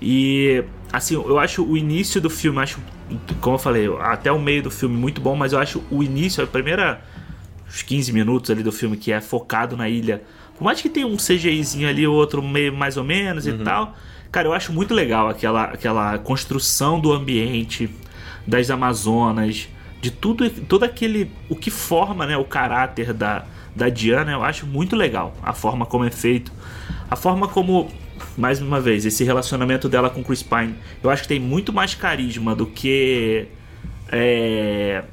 [0.00, 2.78] E assim, eu acho o início do filme, acho,
[3.40, 6.42] como eu falei, até o meio do filme muito bom, mas eu acho o início,
[6.42, 7.02] a primeira
[7.68, 10.22] os 15 minutos ali do filme que é focado na ilha.
[10.58, 13.96] Por mais que tenha um CGIzinho ali, outro meio mais ou menos e tal.
[14.30, 17.88] Cara, eu acho muito legal aquela, aquela construção do ambiente,
[18.44, 19.68] das Amazonas,
[20.00, 21.30] de tudo, todo aquele.
[21.48, 23.44] o que forma né, o caráter da,
[23.74, 25.34] da Diana, eu acho muito legal.
[25.42, 26.52] A forma como é feito,
[27.10, 27.90] a forma como.
[28.36, 31.94] Mais uma vez, esse relacionamento dela com Chris Pine, eu acho que tem muito mais
[31.94, 33.46] carisma do que.
[34.10, 35.04] É,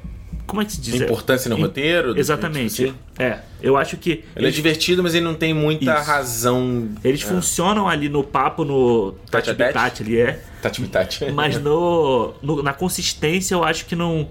[0.46, 1.00] como é que se diz?
[1.00, 2.18] Importância no roteiro.
[2.18, 2.74] Exatamente.
[2.74, 2.98] tipo assim.
[3.18, 6.04] É, eu acho que Ele é eles, divertido, mas ele não tem muita Isso.
[6.10, 6.88] razão.
[7.02, 7.26] eles é.
[7.26, 10.40] funcionam ali no papo, no tati tati ali, é.
[10.62, 11.30] Tati Tati.
[11.32, 14.28] Mas no, no- na consistência eu acho que não,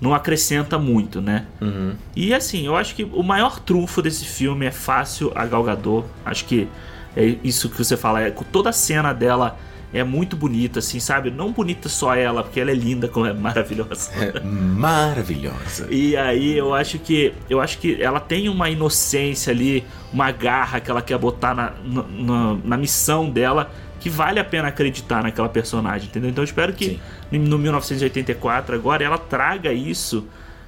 [0.00, 1.46] não acrescenta muito, né?
[1.60, 1.94] Uhum.
[2.14, 6.06] E assim, eu acho que o maior trunfo desse filme é fácil a Gal Gadot.
[6.24, 6.68] Acho que
[7.16, 9.58] é isso que você fala, é, toda a cena dela
[9.92, 11.30] é muito bonita, assim, sabe?
[11.30, 14.10] Não bonita só ela, porque ela é linda, como é maravilhosa.
[14.44, 15.86] Maravilhosa.
[15.90, 20.80] E aí eu acho que eu acho que ela tem uma inocência ali, uma garra
[20.80, 23.70] que ela quer botar na, na, na- missão dela
[24.00, 26.30] que vale a pena acreditar naquela personagem, entendeu?
[26.30, 27.00] Então eu espero que
[27.32, 30.26] no 1984 agora ela traga isso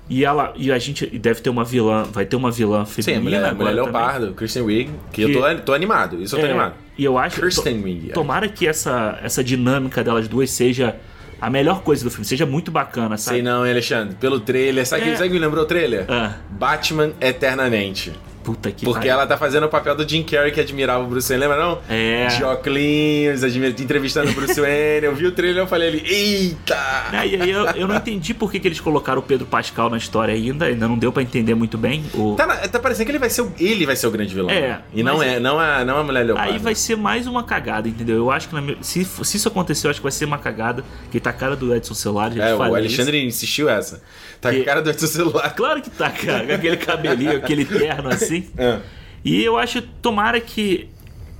[0.08, 3.04] e ela e a gente deve ter uma vilã, vai ter uma vilã Sim, a
[3.04, 3.92] feminina mulher, a agora mulher também.
[4.02, 6.74] Leopardo, Kristen Wiig, que, Que- eu tô, tô animado, isso eu tô É, animado.
[7.00, 8.12] E eu acho Kirsten Wiig, é.
[8.12, 10.96] tomara que essa essa dinâmica delas duas seja
[11.40, 13.36] a melhor coisa do filme, seja muito bacana, sabe?
[13.36, 14.14] Sei não, hein, Alexandre.
[14.20, 15.04] Pelo trailer, sabe, É.
[15.12, 16.04] que, sabe que me lembrou o trailer?
[16.10, 16.34] Ah.
[16.50, 18.12] Batman Eternamente.
[18.50, 19.12] Puta que Porque pariu.
[19.12, 21.78] ela tá fazendo o papel do Jim Carrey que admirava o Bruce Wayne, lembra não?
[21.88, 22.26] É.
[22.26, 23.44] De óculos,
[23.78, 25.06] entrevistando o Bruce Wayne.
[25.06, 26.76] Eu vi o trailer e eu falei ali, eita!
[27.12, 29.88] É, e aí eu, eu não entendi por que, que eles colocaram o Pedro Pascal
[29.88, 32.04] na história ainda, ainda não deu pra entender muito bem.
[32.14, 32.34] O...
[32.34, 34.50] Tá, tá parecendo que ele vai ser o, ele vai ser o grande vilão.
[34.50, 36.52] É, E não mas- é, não a, não a mulher leopardo.
[36.52, 38.16] Aí vai ser mais uma cagada, entendeu?
[38.16, 40.84] Eu acho que na se, se isso acontecer, eu acho que vai ser uma cagada,
[41.10, 44.02] que tá a cara do Edson Celular, É, o Alexandre insistiu essa.
[44.40, 45.54] Tá com Que- a cara do Edson celular.
[45.54, 46.54] Claro que tá, cara.
[46.54, 48.39] Aquele cabelinho, aquele terno assim.
[48.56, 48.80] É.
[49.24, 50.88] E eu acho, tomara que,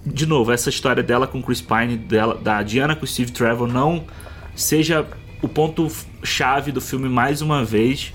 [0.04, 4.04] de novo, essa história dela com Chris Pine, dela, da Diana com Steve Trevor, não
[4.54, 5.06] seja
[5.42, 5.90] o ponto
[6.22, 8.12] chave do filme mais uma vez.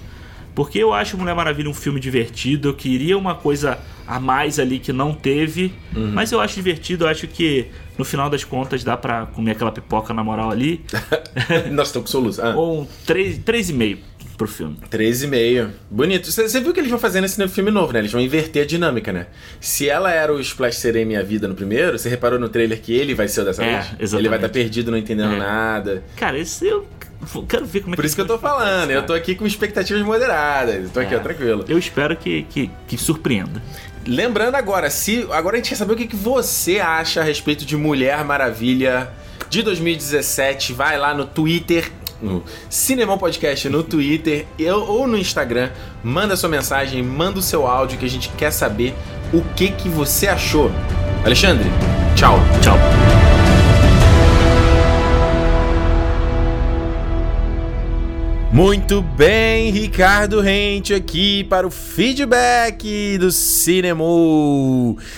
[0.53, 2.69] Porque eu acho Mulher Maravilha um filme divertido.
[2.69, 3.77] Eu queria uma coisa
[4.07, 5.73] a mais ali que não teve.
[5.93, 6.11] Uhum.
[6.13, 7.03] Mas eu acho divertido.
[7.03, 7.67] Eu acho que
[7.97, 10.85] no final das contas dá pra comer aquela pipoca na moral ali.
[11.71, 12.41] Nossa, tô com soluço.
[12.41, 12.55] Ah.
[12.55, 13.97] Ou um 3,5
[14.37, 14.77] pro filme.
[14.91, 15.69] 13,5.
[15.89, 16.31] Bonito.
[16.31, 17.99] Você viu que eles vão fazer nesse filme novo, né?
[17.99, 19.27] Eles vão inverter a dinâmica, né?
[19.59, 22.93] Se ela era o Splash Serei Minha Vida no primeiro, você reparou no trailer que
[22.93, 23.85] ele vai ser o dessa É, vez?
[23.99, 24.15] exatamente.
[24.15, 25.37] Ele vai estar perdido, não entendendo É.
[25.37, 26.03] nada.
[26.15, 26.85] Cara, esse eu
[27.47, 29.47] quero ver como é Por que isso que eu tô falando, eu tô aqui com
[29.47, 30.75] expectativas moderadas.
[30.83, 31.17] Eu tô aqui, É.
[31.17, 31.65] ó, tranquilo.
[31.67, 33.61] Eu espero que, que, que surpreenda.
[34.07, 37.65] Lembrando agora, se agora a gente quer saber o que, que você acha a respeito
[37.65, 39.09] de Mulher Maravilha
[39.49, 40.73] de 2017.
[40.73, 41.91] Vai lá no Twitter,
[42.25, 45.69] no Cinemão Podcast no Twitter eu, ou no Instagram.
[46.03, 48.93] Manda sua mensagem, manda o seu áudio que a gente quer saber
[49.31, 50.71] o que, que você achou.
[51.23, 51.69] Alexandre,
[52.15, 52.37] tchau.
[52.61, 52.77] Tchau.
[58.55, 64.01] Muito bem, Ricardo Rente aqui para o feedback do Cinema.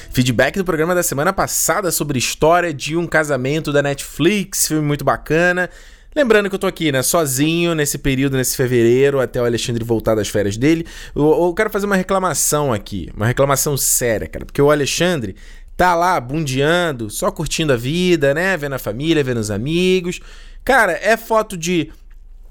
[0.09, 5.05] Feedback do programa da semana passada sobre história de um casamento da Netflix, filme muito
[5.05, 5.69] bacana.
[6.17, 10.15] Lembrando que eu tô aqui, né, sozinho nesse período, nesse fevereiro, até o Alexandre voltar
[10.15, 10.83] das férias dele.
[11.15, 15.35] Eu, eu quero fazer uma reclamação aqui, uma reclamação séria, cara, porque o Alexandre
[15.75, 20.19] tá lá bundeando, só curtindo a vida, né, vendo a família, vendo os amigos.
[20.65, 21.91] Cara, é foto de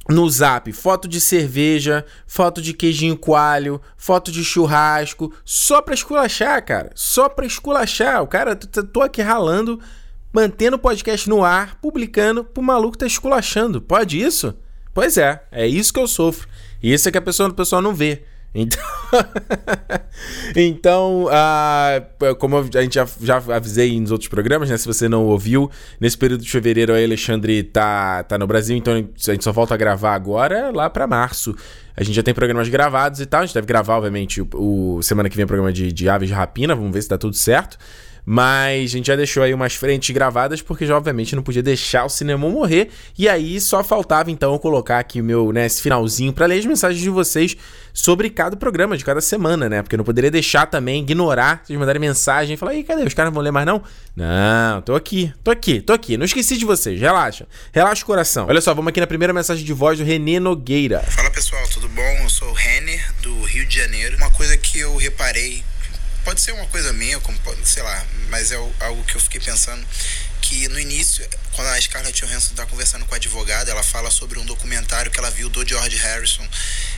[0.08, 6.64] no zap, foto de cerveja, foto de queijinho coalho, foto de churrasco, só pra esculachar,
[6.64, 6.92] cara.
[6.94, 8.22] Só pra esculachar.
[8.22, 9.80] O cara, tô aqui ralando,
[10.36, 13.80] mantendo o podcast no ar, publicando pro maluco tá esculachando.
[13.80, 14.54] Pode isso?
[14.92, 16.46] Pois é, é isso que eu sofro.
[16.82, 18.22] Isso é que a pessoa, o pessoal não vê.
[18.54, 18.82] Então,
[20.54, 22.02] então ah,
[22.38, 24.76] como a gente já, já avisei nos outros programas, né?
[24.76, 28.92] Se você não ouviu, nesse período de fevereiro o Alexandre tá, tá no Brasil, então
[28.94, 31.54] a gente só volta a gravar agora lá pra março.
[31.96, 33.40] A gente já tem programas gravados e tal.
[33.40, 36.28] A gente deve gravar, obviamente, o, o- semana que vem o programa de, de aves
[36.28, 36.74] de rapina.
[36.74, 37.78] Vamos ver se tá tudo certo.
[38.28, 42.04] Mas a gente já deixou aí umas frentes gravadas, porque já obviamente não podia deixar
[42.04, 42.88] o cinema morrer.
[43.16, 46.58] E aí só faltava então eu colocar aqui o meu, né, esse finalzinho pra ler
[46.58, 47.56] as mensagens de vocês
[47.94, 49.80] sobre cada programa, de cada semana, né?
[49.80, 53.04] Porque eu não poderia deixar também, ignorar, vocês mandarem mensagem e falar, ih, cadê?
[53.04, 53.80] Os caras não vão ler mais não?
[54.14, 56.16] Não, tô aqui, tô aqui, tô aqui.
[56.16, 57.46] Não esqueci de vocês, relaxa.
[57.72, 58.46] Relaxa o coração.
[58.48, 61.00] Olha só, vamos aqui na primeira mensagem de voz do Renê Nogueira.
[61.00, 62.02] Fala pessoal, tudo bom?
[62.22, 64.16] Eu sou o Renner, do Rio de Janeiro.
[64.16, 65.62] Uma coisa que eu reparei,
[66.26, 69.40] pode ser uma coisa minha, como pode, sei lá, mas é algo que eu fiquei
[69.40, 69.86] pensando,
[70.42, 74.36] que no início, quando a Scarlett Johansson está conversando com a advogada, ela fala sobre
[74.40, 76.44] um documentário que ela viu do George Harrison,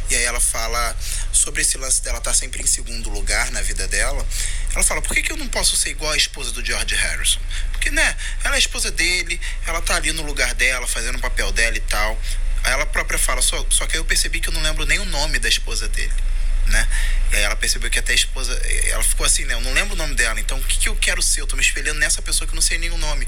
[0.08, 0.96] e aí ela fala
[1.30, 4.26] sobre esse lance dela estar sempre em segundo lugar na vida dela.
[4.74, 7.40] Ela fala, por que, que eu não posso ser igual a esposa do George Harrison?
[7.72, 11.20] Porque, né, ela é a esposa dele, ela tá ali no lugar dela, fazendo o
[11.20, 12.18] papel dela e tal.
[12.64, 14.98] Aí ela própria fala, só, só que aí eu percebi que eu não lembro nem
[14.98, 16.14] o nome da esposa dele,
[16.68, 16.88] né?
[17.32, 18.52] E aí ela percebeu que até a esposa,
[18.86, 19.54] ela ficou assim, né?
[19.54, 21.40] Eu não lembro o nome dela, então o que, que eu quero ser?
[21.40, 23.26] Eu tô me espelhando nessa pessoa que eu não sei nem o nome.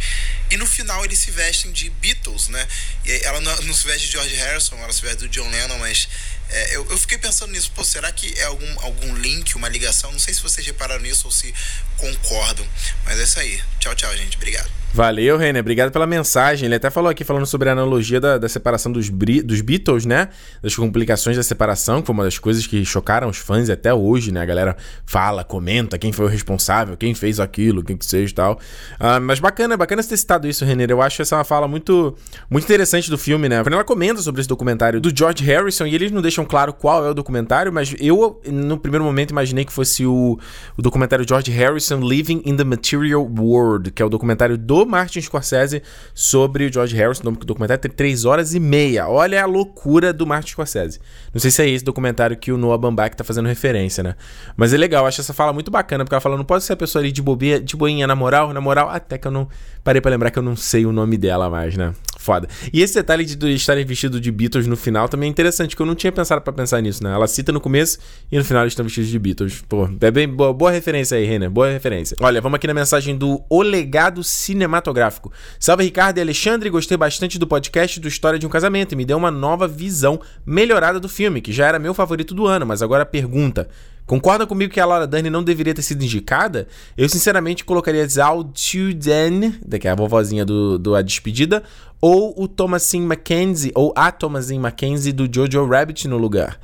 [0.50, 2.66] E no final eles se vestem de Beatles, né?
[3.04, 5.78] E ela não, não se veste de George Harrison, ela se veste do John Lennon,
[5.78, 6.08] mas
[6.50, 10.10] é, eu, eu fiquei pensando nisso, pô, será que é algum, algum link, uma ligação?
[10.12, 11.54] Não sei se vocês repararam nisso ou se
[11.96, 12.66] concordam,
[13.04, 13.60] mas é isso aí.
[13.78, 14.36] Tchau, tchau, gente.
[14.36, 14.80] Obrigado.
[14.92, 15.60] Valeu, Renner.
[15.60, 16.66] Obrigado pela mensagem.
[16.66, 20.28] Ele até falou aqui, falando sobre a analogia da, da separação dos, dos Beatles, né?
[20.60, 24.32] Das complicações da separação, que foi uma das coisas que chocaram os fãs até hoje,
[24.32, 24.40] né?
[24.40, 24.76] A galera
[25.06, 28.58] fala, comenta quem foi o responsável, quem fez aquilo, quem que seja e tal.
[28.98, 30.90] Ah, mas bacana, bacana você ter citado isso, Renner.
[30.90, 32.16] Eu acho essa uma fala muito,
[32.50, 33.62] muito interessante do filme, né?
[33.64, 37.10] Ela comenta sobre esse documentário do George Harrison e eles não deixam claro qual é
[37.10, 40.38] o documentário, mas eu, no primeiro momento, imaginei que fosse o,
[40.76, 45.20] o documentário George Harrison Living in the Material World, que é o documentário do Martin
[45.20, 45.82] Scorsese
[46.14, 47.28] sobre o George Harrison.
[47.28, 49.08] O documentário tem 3 horas e meia.
[49.08, 51.00] Olha a loucura do Martin Scorsese.
[51.32, 54.14] Não sei se é esse documentário que o Noah Baumbach tá fazendo referência, né?
[54.56, 56.76] Mas é legal, acho essa fala muito bacana, porque ela fala, não pode ser a
[56.76, 59.48] pessoa ali de bobinha, de boinha na moral, na moral, até que eu não
[59.82, 61.94] parei pra lembrar que eu não sei o nome dela mais, né?
[62.30, 62.48] Foda.
[62.72, 65.86] E esse detalhe de estarem vestidos de Beatles no final também é interessante, que eu
[65.86, 67.12] não tinha pensado para pensar nisso, né?
[67.12, 67.98] Ela cita no começo
[68.30, 69.64] e no final eles estão vestidos de Beatles.
[69.68, 72.16] Pô, é bem boa, boa referência aí, Renner, boa referência.
[72.20, 75.32] Olha, vamos aqui na mensagem do O Legado Cinematográfico.
[75.58, 79.04] Salve Ricardo e Alexandre, gostei bastante do podcast do História de um Casamento e me
[79.04, 82.80] deu uma nova visão melhorada do filme, que já era meu favorito do ano, mas
[82.80, 83.68] agora pergunta.
[84.10, 86.66] Concorda comigo que a Laura Dern não deveria ter sido indicada?
[86.98, 91.62] Eu sinceramente colocaria Zhao Tuden, que é a vovozinha do, do A Despedida,
[92.00, 96.58] ou o Thomasin Mackenzie, ou a Thomasin Mackenzie do Jojo Rabbit no lugar.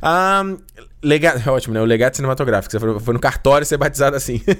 [0.00, 0.58] Um,
[1.02, 1.82] legado, ótimo, né?
[1.82, 2.70] O legado cinematográfico.
[2.70, 4.40] Você foi, foi no cartório ser batizado assim.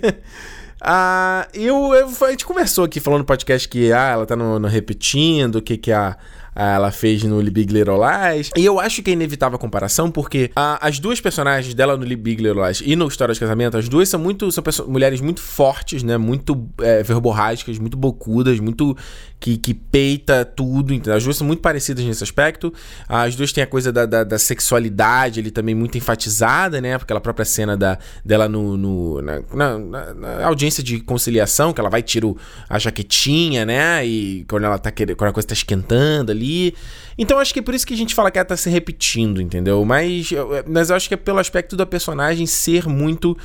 [0.85, 4.59] Ah, eu, eu, a gente conversou aqui falando no podcast que ah, ela tá no,
[4.59, 6.17] no repetindo, o que, que a,
[6.55, 8.51] ela fez no Big Little Lies.
[8.57, 12.05] E eu acho que é inevitável a comparação, porque a, as duas personagens dela no
[12.05, 15.41] Big Little Lies e no História de Casamento, as duas são muito são mulheres muito
[15.41, 16.17] fortes, né?
[16.19, 18.97] Muito é, verborrágicas, muito bocudas, muito
[19.41, 20.93] que, que peita tudo.
[20.93, 22.73] Então, as duas são muito parecidas nesse aspecto.
[23.09, 26.95] As duas têm a coisa da, da, da sexualidade ali também muito enfatizada, né?
[26.95, 31.91] Aquela própria cena da, dela no, no na, na, na, audiência de conciliação, que ela
[31.91, 32.33] vai tirar
[32.69, 34.05] a jaquetinha, né?
[34.07, 36.75] E quando ela tá querendo, quando a coisa tá esquentando ali ali.
[37.17, 39.41] Então acho que é por isso que a gente fala que ela tá se repetindo,
[39.41, 39.85] entendeu?
[39.85, 40.31] Mas,
[40.67, 43.37] mas eu acho que é pelo aspecto da personagem ser muito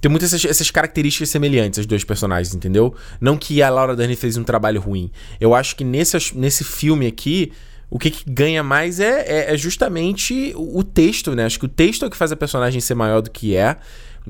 [0.00, 2.94] tem muitas essas, essas, características semelhantes, as duas personagens, entendeu?
[3.18, 5.10] Não que a Laura Dern fez um trabalho ruim.
[5.40, 7.52] Eu acho que nesse, nesse filme aqui,
[7.88, 11.46] o que, que ganha mais é, é, é, justamente o, o texto, né?
[11.46, 13.78] Acho que o texto é o que faz a personagem ser maior do que é.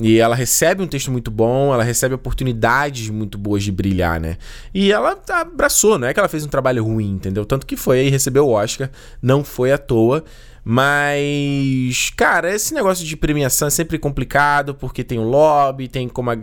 [0.01, 4.36] E ela recebe um texto muito bom, ela recebe oportunidades muito boas de brilhar, né?
[4.72, 7.45] E ela abraçou, não é que ela fez um trabalho ruim, entendeu?
[7.45, 8.90] Tanto que foi aí, recebeu o Oscar,
[9.22, 10.24] não foi à toa.
[10.65, 16.31] Mas, cara, esse negócio de premiação é sempre complicado, porque tem o lobby, tem como
[16.31, 16.37] a,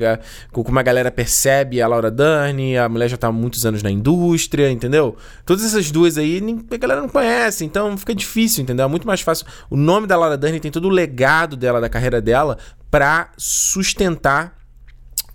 [0.51, 3.89] como a galera percebe a Laura Dern, a mulher já tá há muitos anos na
[3.89, 5.17] indústria, entendeu?
[5.43, 8.85] Todas essas duas aí a galera não conhece, então fica difícil, entendeu?
[8.85, 9.47] É muito mais fácil.
[9.71, 12.59] O nome da Laura Dern tem todo o legado dela, da carreira dela,
[12.91, 14.55] para sustentar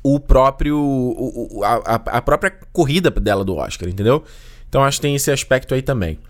[0.01, 4.23] o próprio o, a, a própria corrida dela do Oscar, entendeu?
[4.69, 6.21] Então acho que tem esse aspecto aí também.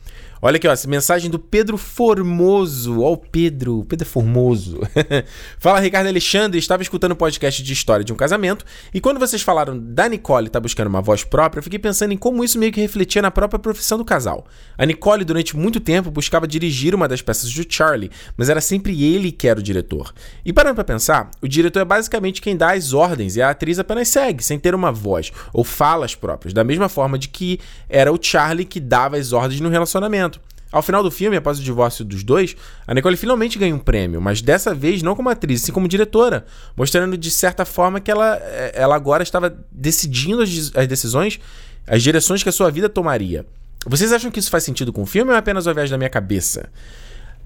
[0.41, 3.01] Olha aqui, ó, essa mensagem do Pedro Formoso.
[3.01, 4.81] Ó, o Pedro, Pedro é Formoso.
[5.59, 6.59] Fala, Ricardo Alexandre.
[6.59, 10.09] Estava escutando o um podcast de história de um casamento e quando vocês falaram da
[10.09, 13.23] Nicole tá buscando uma voz própria, eu fiquei pensando em como isso meio que refletia
[13.23, 14.47] na própria profissão do casal.
[14.77, 19.03] A Nicole, durante muito tempo, buscava dirigir uma das peças do Charlie, mas era sempre
[19.03, 20.13] ele que era o diretor.
[20.45, 23.79] E parando para pensar, o diretor é basicamente quem dá as ordens e a atriz
[23.79, 27.59] apenas segue, sem ter uma voz ou falas próprias, da mesma forma de que
[27.89, 30.36] era o Charlie que dava as ordens no relacionamento.
[30.71, 32.57] Ao final do filme, após o divórcio dos dois,
[32.87, 36.45] a Nicole finalmente ganha um prêmio, mas dessa vez não como atriz, sim como diretora,
[36.77, 41.39] mostrando de certa forma que ela, eh, ela agora estava decidindo as, as decisões,
[41.87, 43.47] as direções que a sua vida tomaria.
[43.87, 45.99] Vocês acham que isso faz sentido com o filme ou é apenas uma viagem da
[45.99, 46.69] minha cabeça?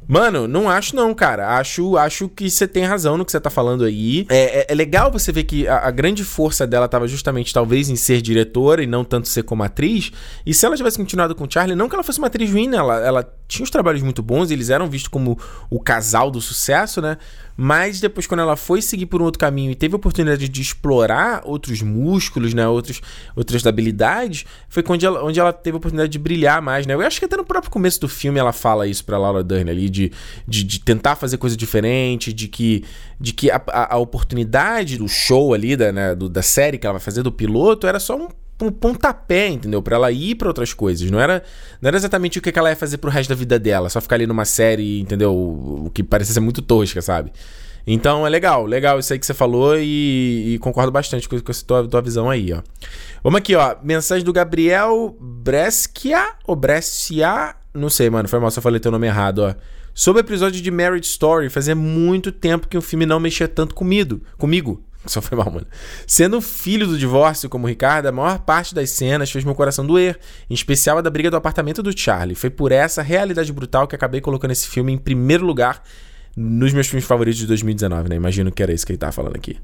[0.07, 1.57] Mano, não acho não, cara.
[1.57, 4.26] Acho, acho que você tem razão no que você tá falando aí.
[4.28, 7.88] É, é, é legal você ver que a, a, grande força dela tava justamente, talvez,
[7.88, 10.11] em ser diretora e não tanto ser como atriz.
[10.44, 12.68] E se ela tivesse continuado com o Charlie, não que ela fosse uma atriz ruim,
[12.68, 12.76] né?
[12.76, 15.36] Ela, ela tinha uns trabalhos muito bons, eles eram vistos como
[15.68, 17.18] o casal do sucesso, né?
[17.57, 20.62] Mas depois, quando ela foi seguir por um outro caminho e teve a oportunidade de
[20.62, 22.66] explorar outros músculos, né?
[22.66, 23.03] Outros,
[23.34, 26.94] outras habilidades, foi onde ela, onde ela teve a oportunidade de brilhar mais, né?
[26.94, 29.68] Eu acho que até no próprio começo do filme ela fala isso pra Laura Dern
[29.68, 30.12] ali, de,
[30.46, 32.84] de, de tentar fazer coisa diferente, de que,
[33.20, 36.86] de que a, a, a oportunidade do show ali, da, né, do, da série que
[36.86, 38.28] ela vai fazer, do piloto, era só um
[38.67, 39.83] um pontapé, entendeu?
[39.83, 41.11] Para ela ir para outras coisas.
[41.11, 41.43] Não era,
[41.81, 44.17] não era exatamente o que ela ia fazer pro resto da vida dela, só ficar
[44.17, 45.35] ali numa série, entendeu?
[45.35, 47.33] O que parecia ser muito tosca, sabe?
[47.87, 51.51] Então é legal, legal isso aí que você falou e, e concordo bastante com, com
[51.51, 52.63] essa tua, tua visão aí, ó.
[53.23, 53.77] Vamos aqui, ó.
[53.83, 57.55] Mensagem do Gabriel Brescia ou Brescia?
[57.73, 58.29] Não sei, mano.
[58.29, 59.55] Foi mal se eu falei teu nome errado, ó.
[59.95, 63.75] Sobre o episódio de Marriage Story, fazia muito tempo que o filme não mexia tanto.
[63.75, 64.83] Comigo.
[65.07, 65.66] Só foi mal, mano.
[66.07, 70.18] Sendo filho do divórcio como Ricardo, a maior parte das cenas fez meu coração doer,
[70.48, 72.34] em especial a da briga do apartamento do Charlie.
[72.34, 75.82] Foi por essa realidade brutal que acabei colocando esse filme em primeiro lugar
[76.36, 78.16] nos meus filmes favoritos de 2019, né?
[78.16, 79.59] Imagino que era isso que ele estava falando aqui.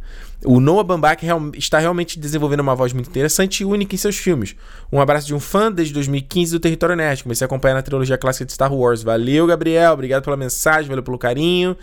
[0.45, 4.17] O Noah Baumbach real, está realmente desenvolvendo uma voz muito interessante e única em seus
[4.17, 4.57] filmes.
[4.91, 7.23] Um abraço de um fã desde 2015 do Território Nerd.
[7.23, 9.03] Comecei a acompanhar na trilogia clássica de Star Wars.
[9.03, 9.93] Valeu, Gabriel.
[9.93, 11.77] Obrigado pela mensagem, valeu pelo carinho.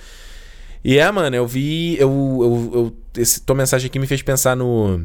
[0.83, 1.97] E é, mano, eu vi.
[1.99, 2.09] Eu,
[2.41, 5.01] eu, eu, esse, tua mensagem aqui me fez pensar no.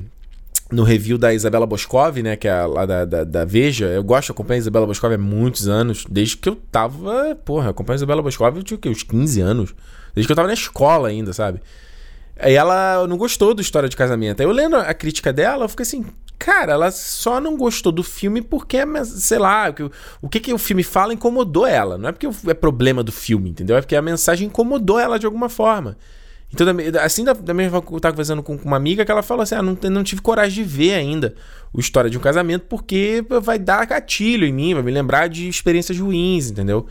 [0.71, 2.37] No review da Isabela Boscov, né?
[2.37, 3.87] Que é lá da, da, da Veja.
[3.87, 6.05] Eu gosto, acompanho a Isabela Boscov há muitos anos.
[6.11, 7.35] Desde que eu tava.
[7.37, 8.91] Porra, acompanho a Isabela Boscov, eu tinha o quê?
[8.91, 9.75] Uns 15 anos.
[10.15, 11.61] Desde que eu tava na escola ainda, sabe?
[12.39, 14.41] Aí ela não gostou do História de Casamento.
[14.41, 16.05] Aí eu lendo a crítica dela, eu fiquei assim,
[16.39, 19.75] cara, ela só não gostou do filme porque, sei lá,
[20.23, 21.99] o que, que o filme fala incomodou ela.
[21.99, 23.77] Não é porque é problema do filme, entendeu?
[23.77, 25.97] É porque a mensagem incomodou ela de alguma forma.
[26.53, 26.67] Então,
[27.03, 29.55] assim, da mesma forma que eu tava conversando com, uma amiga, que ela falou assim:
[29.55, 31.35] ah, não, não tive coragem de ver ainda
[31.73, 35.47] o História de um Casamento, porque vai dar gatilho em mim, vai me lembrar de
[35.47, 36.87] experiências ruins, entendeu?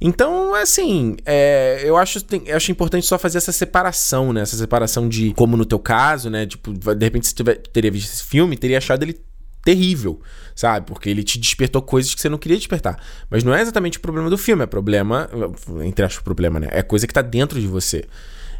[0.00, 4.42] Então, assim, é, eu, acho, tem, eu acho importante só fazer essa separação, né?
[4.42, 6.46] Essa separação de, como no teu caso, né?
[6.46, 9.18] Tipo, de repente, se tiver, teria visto esse filme, teria achado ele
[9.64, 10.20] terrível,
[10.54, 10.86] sabe?
[10.86, 13.02] Porque ele te despertou coisas que você não queria despertar.
[13.30, 15.28] Mas não é exatamente o problema do filme, é problema,
[15.82, 16.68] entre aspas, problema, né?
[16.70, 18.04] É coisa que tá dentro de você.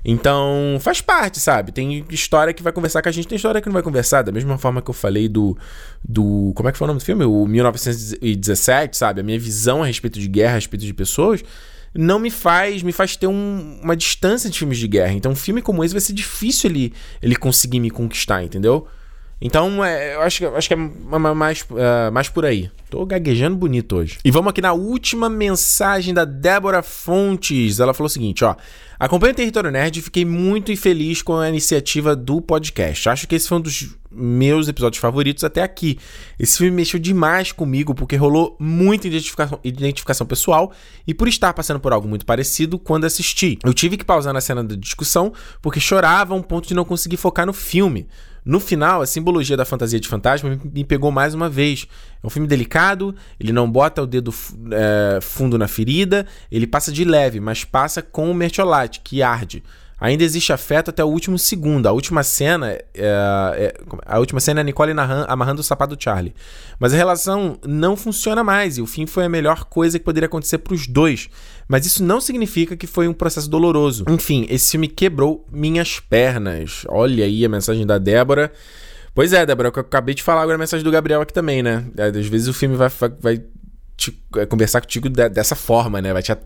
[0.08, 1.72] Então, faz parte, sabe?
[1.72, 4.22] Tem história que vai conversar com a gente, tem história que não vai conversar.
[4.22, 5.58] Da mesma forma que eu falei do.
[6.08, 7.24] do como é que foi o nome do filme?
[7.24, 9.20] O 1917, sabe?
[9.20, 11.42] A minha visão a respeito de guerra, a respeito de pessoas,
[11.92, 12.84] não me faz.
[12.84, 15.12] me faz ter um, uma distância de filmes de guerra.
[15.12, 18.86] Então, um filme como esse vai ser difícil ele, ele conseguir me conquistar, entendeu?
[19.40, 22.70] Então, é, eu acho, acho que é mais, uh, mais por aí.
[22.88, 24.18] Tô gaguejando bonito hoje.
[24.24, 27.78] E vamos aqui na última mensagem da Débora Fontes.
[27.78, 28.56] Ela falou o seguinte, ó.
[28.98, 33.10] Acompanho o Território Nerd e fiquei muito feliz com a iniciativa do podcast.
[33.10, 35.98] Acho que esse foi um dos meus episódios favoritos até aqui.
[36.38, 40.72] Esse filme mexeu demais comigo porque rolou muita identificação, identificação pessoal
[41.06, 43.58] e por estar passando por algo muito parecido quando assisti.
[43.62, 45.30] Eu tive que pausar na cena da discussão
[45.60, 48.06] porque chorava a um ponto de não conseguir focar no filme.
[48.46, 51.88] No final, a simbologia da fantasia de fantasma me pegou mais uma vez.
[52.22, 54.32] É um filme delicado, ele não bota o dedo
[54.70, 59.64] é, fundo na ferida, ele passa de leve, mas passa com o mertiolate, que arde.
[59.98, 61.86] Ainda existe afeto até o último segundo.
[61.86, 63.74] A última cena é, é
[64.04, 64.92] a última cena é a Nicole
[65.26, 66.34] amarrando o sapato do Charlie.
[66.78, 70.26] Mas a relação não funciona mais e o fim foi a melhor coisa que poderia
[70.26, 71.30] acontecer para os dois.
[71.66, 74.04] Mas isso não significa que foi um processo doloroso.
[74.08, 76.84] Enfim, esse filme quebrou minhas pernas.
[76.88, 78.52] Olha aí a mensagem da Débora.
[79.14, 81.86] Pois é, Débora, eu acabei de falar agora a mensagem do Gabriel aqui também, né?
[81.96, 83.42] Às vezes o filme vai, vai
[83.96, 86.12] te, é, conversar contigo de, dessa forma, né?
[86.12, 86.36] Vai te,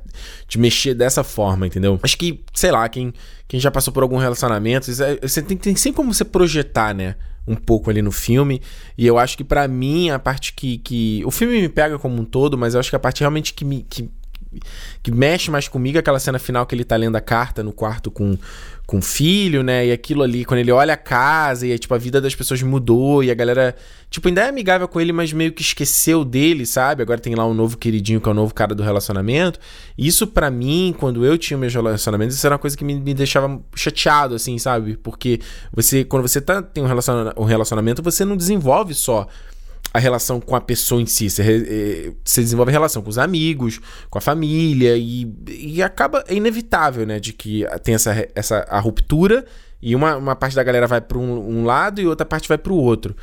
[0.47, 1.99] te mexer dessa forma, entendeu?
[2.03, 3.13] Acho que, sei lá, quem,
[3.49, 7.17] quem já passou por algum relacionamento, é, você tem, tem sempre como você projetar, né?
[7.47, 8.63] Um pouco ali no filme.
[8.97, 11.23] E eu acho que para mim, a parte que, que.
[11.25, 13.65] O filme me pega como um todo, mas eu acho que a parte realmente que
[13.65, 13.83] me.
[13.83, 14.09] Que,
[15.01, 17.73] que mexe mais comigo é aquela cena final que ele tá lendo a carta no
[17.73, 18.37] quarto com,
[18.91, 19.87] com filho, né?
[19.87, 23.23] E aquilo ali, quando ele olha a casa e tipo, a vida das pessoas mudou
[23.23, 23.77] e a galera,
[24.11, 27.01] tipo, ainda é amigável com ele, mas meio que esqueceu dele, sabe?
[27.01, 29.61] Agora tem lá um novo queridinho que é o novo cara do relacionamento.
[29.97, 33.15] Isso para mim, quando eu tinha meus relacionamentos, isso era uma coisa que me, me
[33.15, 34.97] deixava chateado, assim, sabe?
[34.97, 35.39] Porque
[35.73, 39.29] você, quando você tá, tem um relacionamento, um relacionamento, você não desenvolve só
[39.93, 41.29] a relação com a pessoa em si.
[41.29, 46.25] Você, eh, você desenvolve a relação com os amigos, com a família, e, e acaba.
[46.29, 47.19] É inevitável, né?
[47.19, 49.45] De que tem essa, essa a ruptura
[49.83, 52.59] e uma, uma parte da galera vai para um, um, lado e outra parte vai
[52.59, 53.17] para o outro.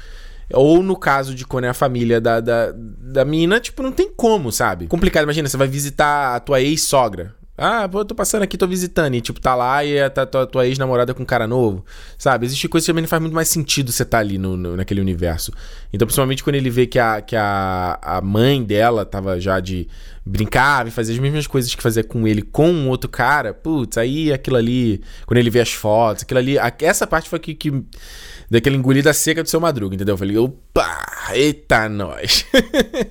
[0.53, 4.09] Ou no caso de quando é a família da, da, da mina, tipo, não tem
[4.09, 4.87] como, sabe?
[4.87, 7.35] Complicado, imagina, você vai visitar a tua ex-sogra.
[7.57, 9.15] Ah, eu tô passando aqui, tô visitando.
[9.15, 11.83] E, tipo, tá lá e é, tá tua, tua ex-namorada com um cara novo.
[12.17, 12.45] Sabe?
[12.45, 15.01] Existe coisa que também não faz muito mais sentido você tá ali no, no, naquele
[15.01, 15.51] universo.
[15.91, 19.87] Então, principalmente quando ele vê que a, que a, a mãe dela tava já de
[20.23, 23.97] brincava e fazia as mesmas coisas que fazia com ele com um outro cara, putz,
[23.97, 27.71] aí aquilo ali, quando ele vê as fotos, aquilo ali, essa parte foi que, que
[28.49, 30.13] daquela engolida seca do seu madruga, entendeu?
[30.13, 32.45] Eu falei, opa, eita nós.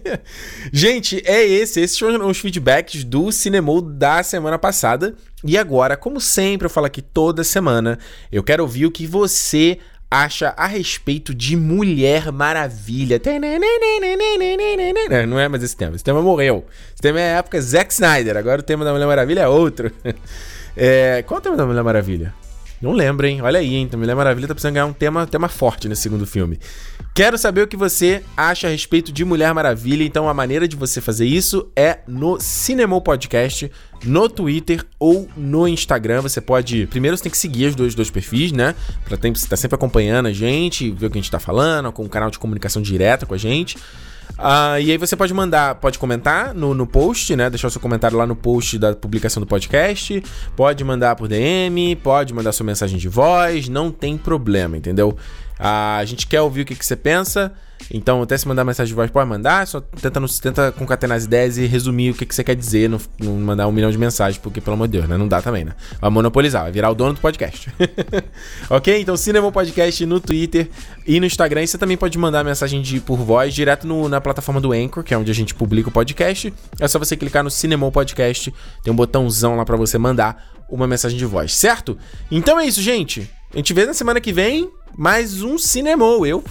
[0.72, 5.14] Gente, é esse, esses foram os feedbacks do Cinemol da semana passada.
[5.44, 7.98] E agora, como sempre eu falo aqui toda semana,
[8.32, 9.78] eu quero ouvir o que você
[10.10, 13.20] acha a respeito de Mulher Maravilha.
[15.28, 16.64] Não é mais esse tema, esse tema morreu.
[16.92, 19.90] Esse tema é a época Zack Snyder, agora o tema da Mulher Maravilha é outro.
[20.78, 22.34] É, qual é o tema da Mulher Maravilha?
[22.80, 23.40] Não lembro, hein?
[23.40, 23.84] Olha aí, hein?
[23.84, 26.58] Então, Mulher Maravilha tá precisando ganhar um tema, tema forte nesse segundo filme.
[27.14, 30.04] Quero saber o que você acha a respeito de Mulher Maravilha.
[30.04, 33.70] Então, a maneira de você fazer isso é no Cinemol Podcast,
[34.04, 36.20] no Twitter ou no Instagram.
[36.20, 36.86] Você pode.
[36.88, 38.74] Primeiro, você tem que seguir os dois, dois perfis, né?
[39.04, 42.04] Pra você tá sempre acompanhando a gente, ver o que a gente tá falando, com
[42.04, 43.78] um canal de comunicação direta com a gente.
[44.38, 47.48] Uh, e aí você pode mandar, pode comentar no, no post, né?
[47.48, 50.22] Deixar o seu comentário lá no post da publicação do podcast.
[50.54, 55.16] Pode mandar por DM, pode mandar sua mensagem de voz, não tem problema, entendeu?
[55.58, 57.52] A gente quer ouvir o que, que você pensa.
[57.90, 59.66] Então, até se mandar mensagem de voz, pode mandar.
[59.66, 62.88] Só tenta, tenta concatenar as ideias e resumir o que, que você quer dizer.
[62.88, 65.16] Não, não mandar um milhão de mensagens, porque, pelo amor de Deus, né?
[65.16, 65.72] Não dá também, né?
[66.00, 67.70] Vai monopolizar, vai virar o dono do podcast.
[68.68, 69.00] ok?
[69.00, 70.68] Então, Cinema Podcast no Twitter
[71.06, 71.62] e no Instagram.
[71.62, 75.04] E você também pode mandar mensagem de, por voz direto no, na plataforma do Anchor,
[75.04, 76.52] que é onde a gente publica o podcast.
[76.80, 78.52] É só você clicar no Cinema Podcast.
[78.82, 81.96] Tem um botãozão lá para você mandar uma mensagem de voz, certo?
[82.30, 83.30] Então é isso, gente.
[83.54, 86.26] A gente vê na semana que vem mais um Cinemou.
[86.26, 86.42] Eu,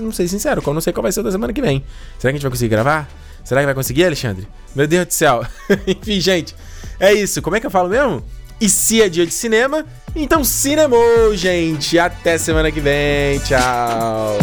[0.00, 1.82] não sei sincero, eu não sei qual vai ser da semana que vem.
[2.18, 3.08] Será que a gente vai conseguir gravar?
[3.44, 4.46] Será que vai conseguir, Alexandre?
[4.74, 5.46] Meu Deus do céu.
[5.86, 6.54] Enfim, gente,
[7.00, 7.40] é isso.
[7.42, 8.24] Como é que eu falo mesmo?
[8.60, 9.84] E se é dia de cinema,
[10.14, 11.98] então cinemou, gente.
[11.98, 13.38] Até semana que vem.
[13.40, 14.38] Tchau.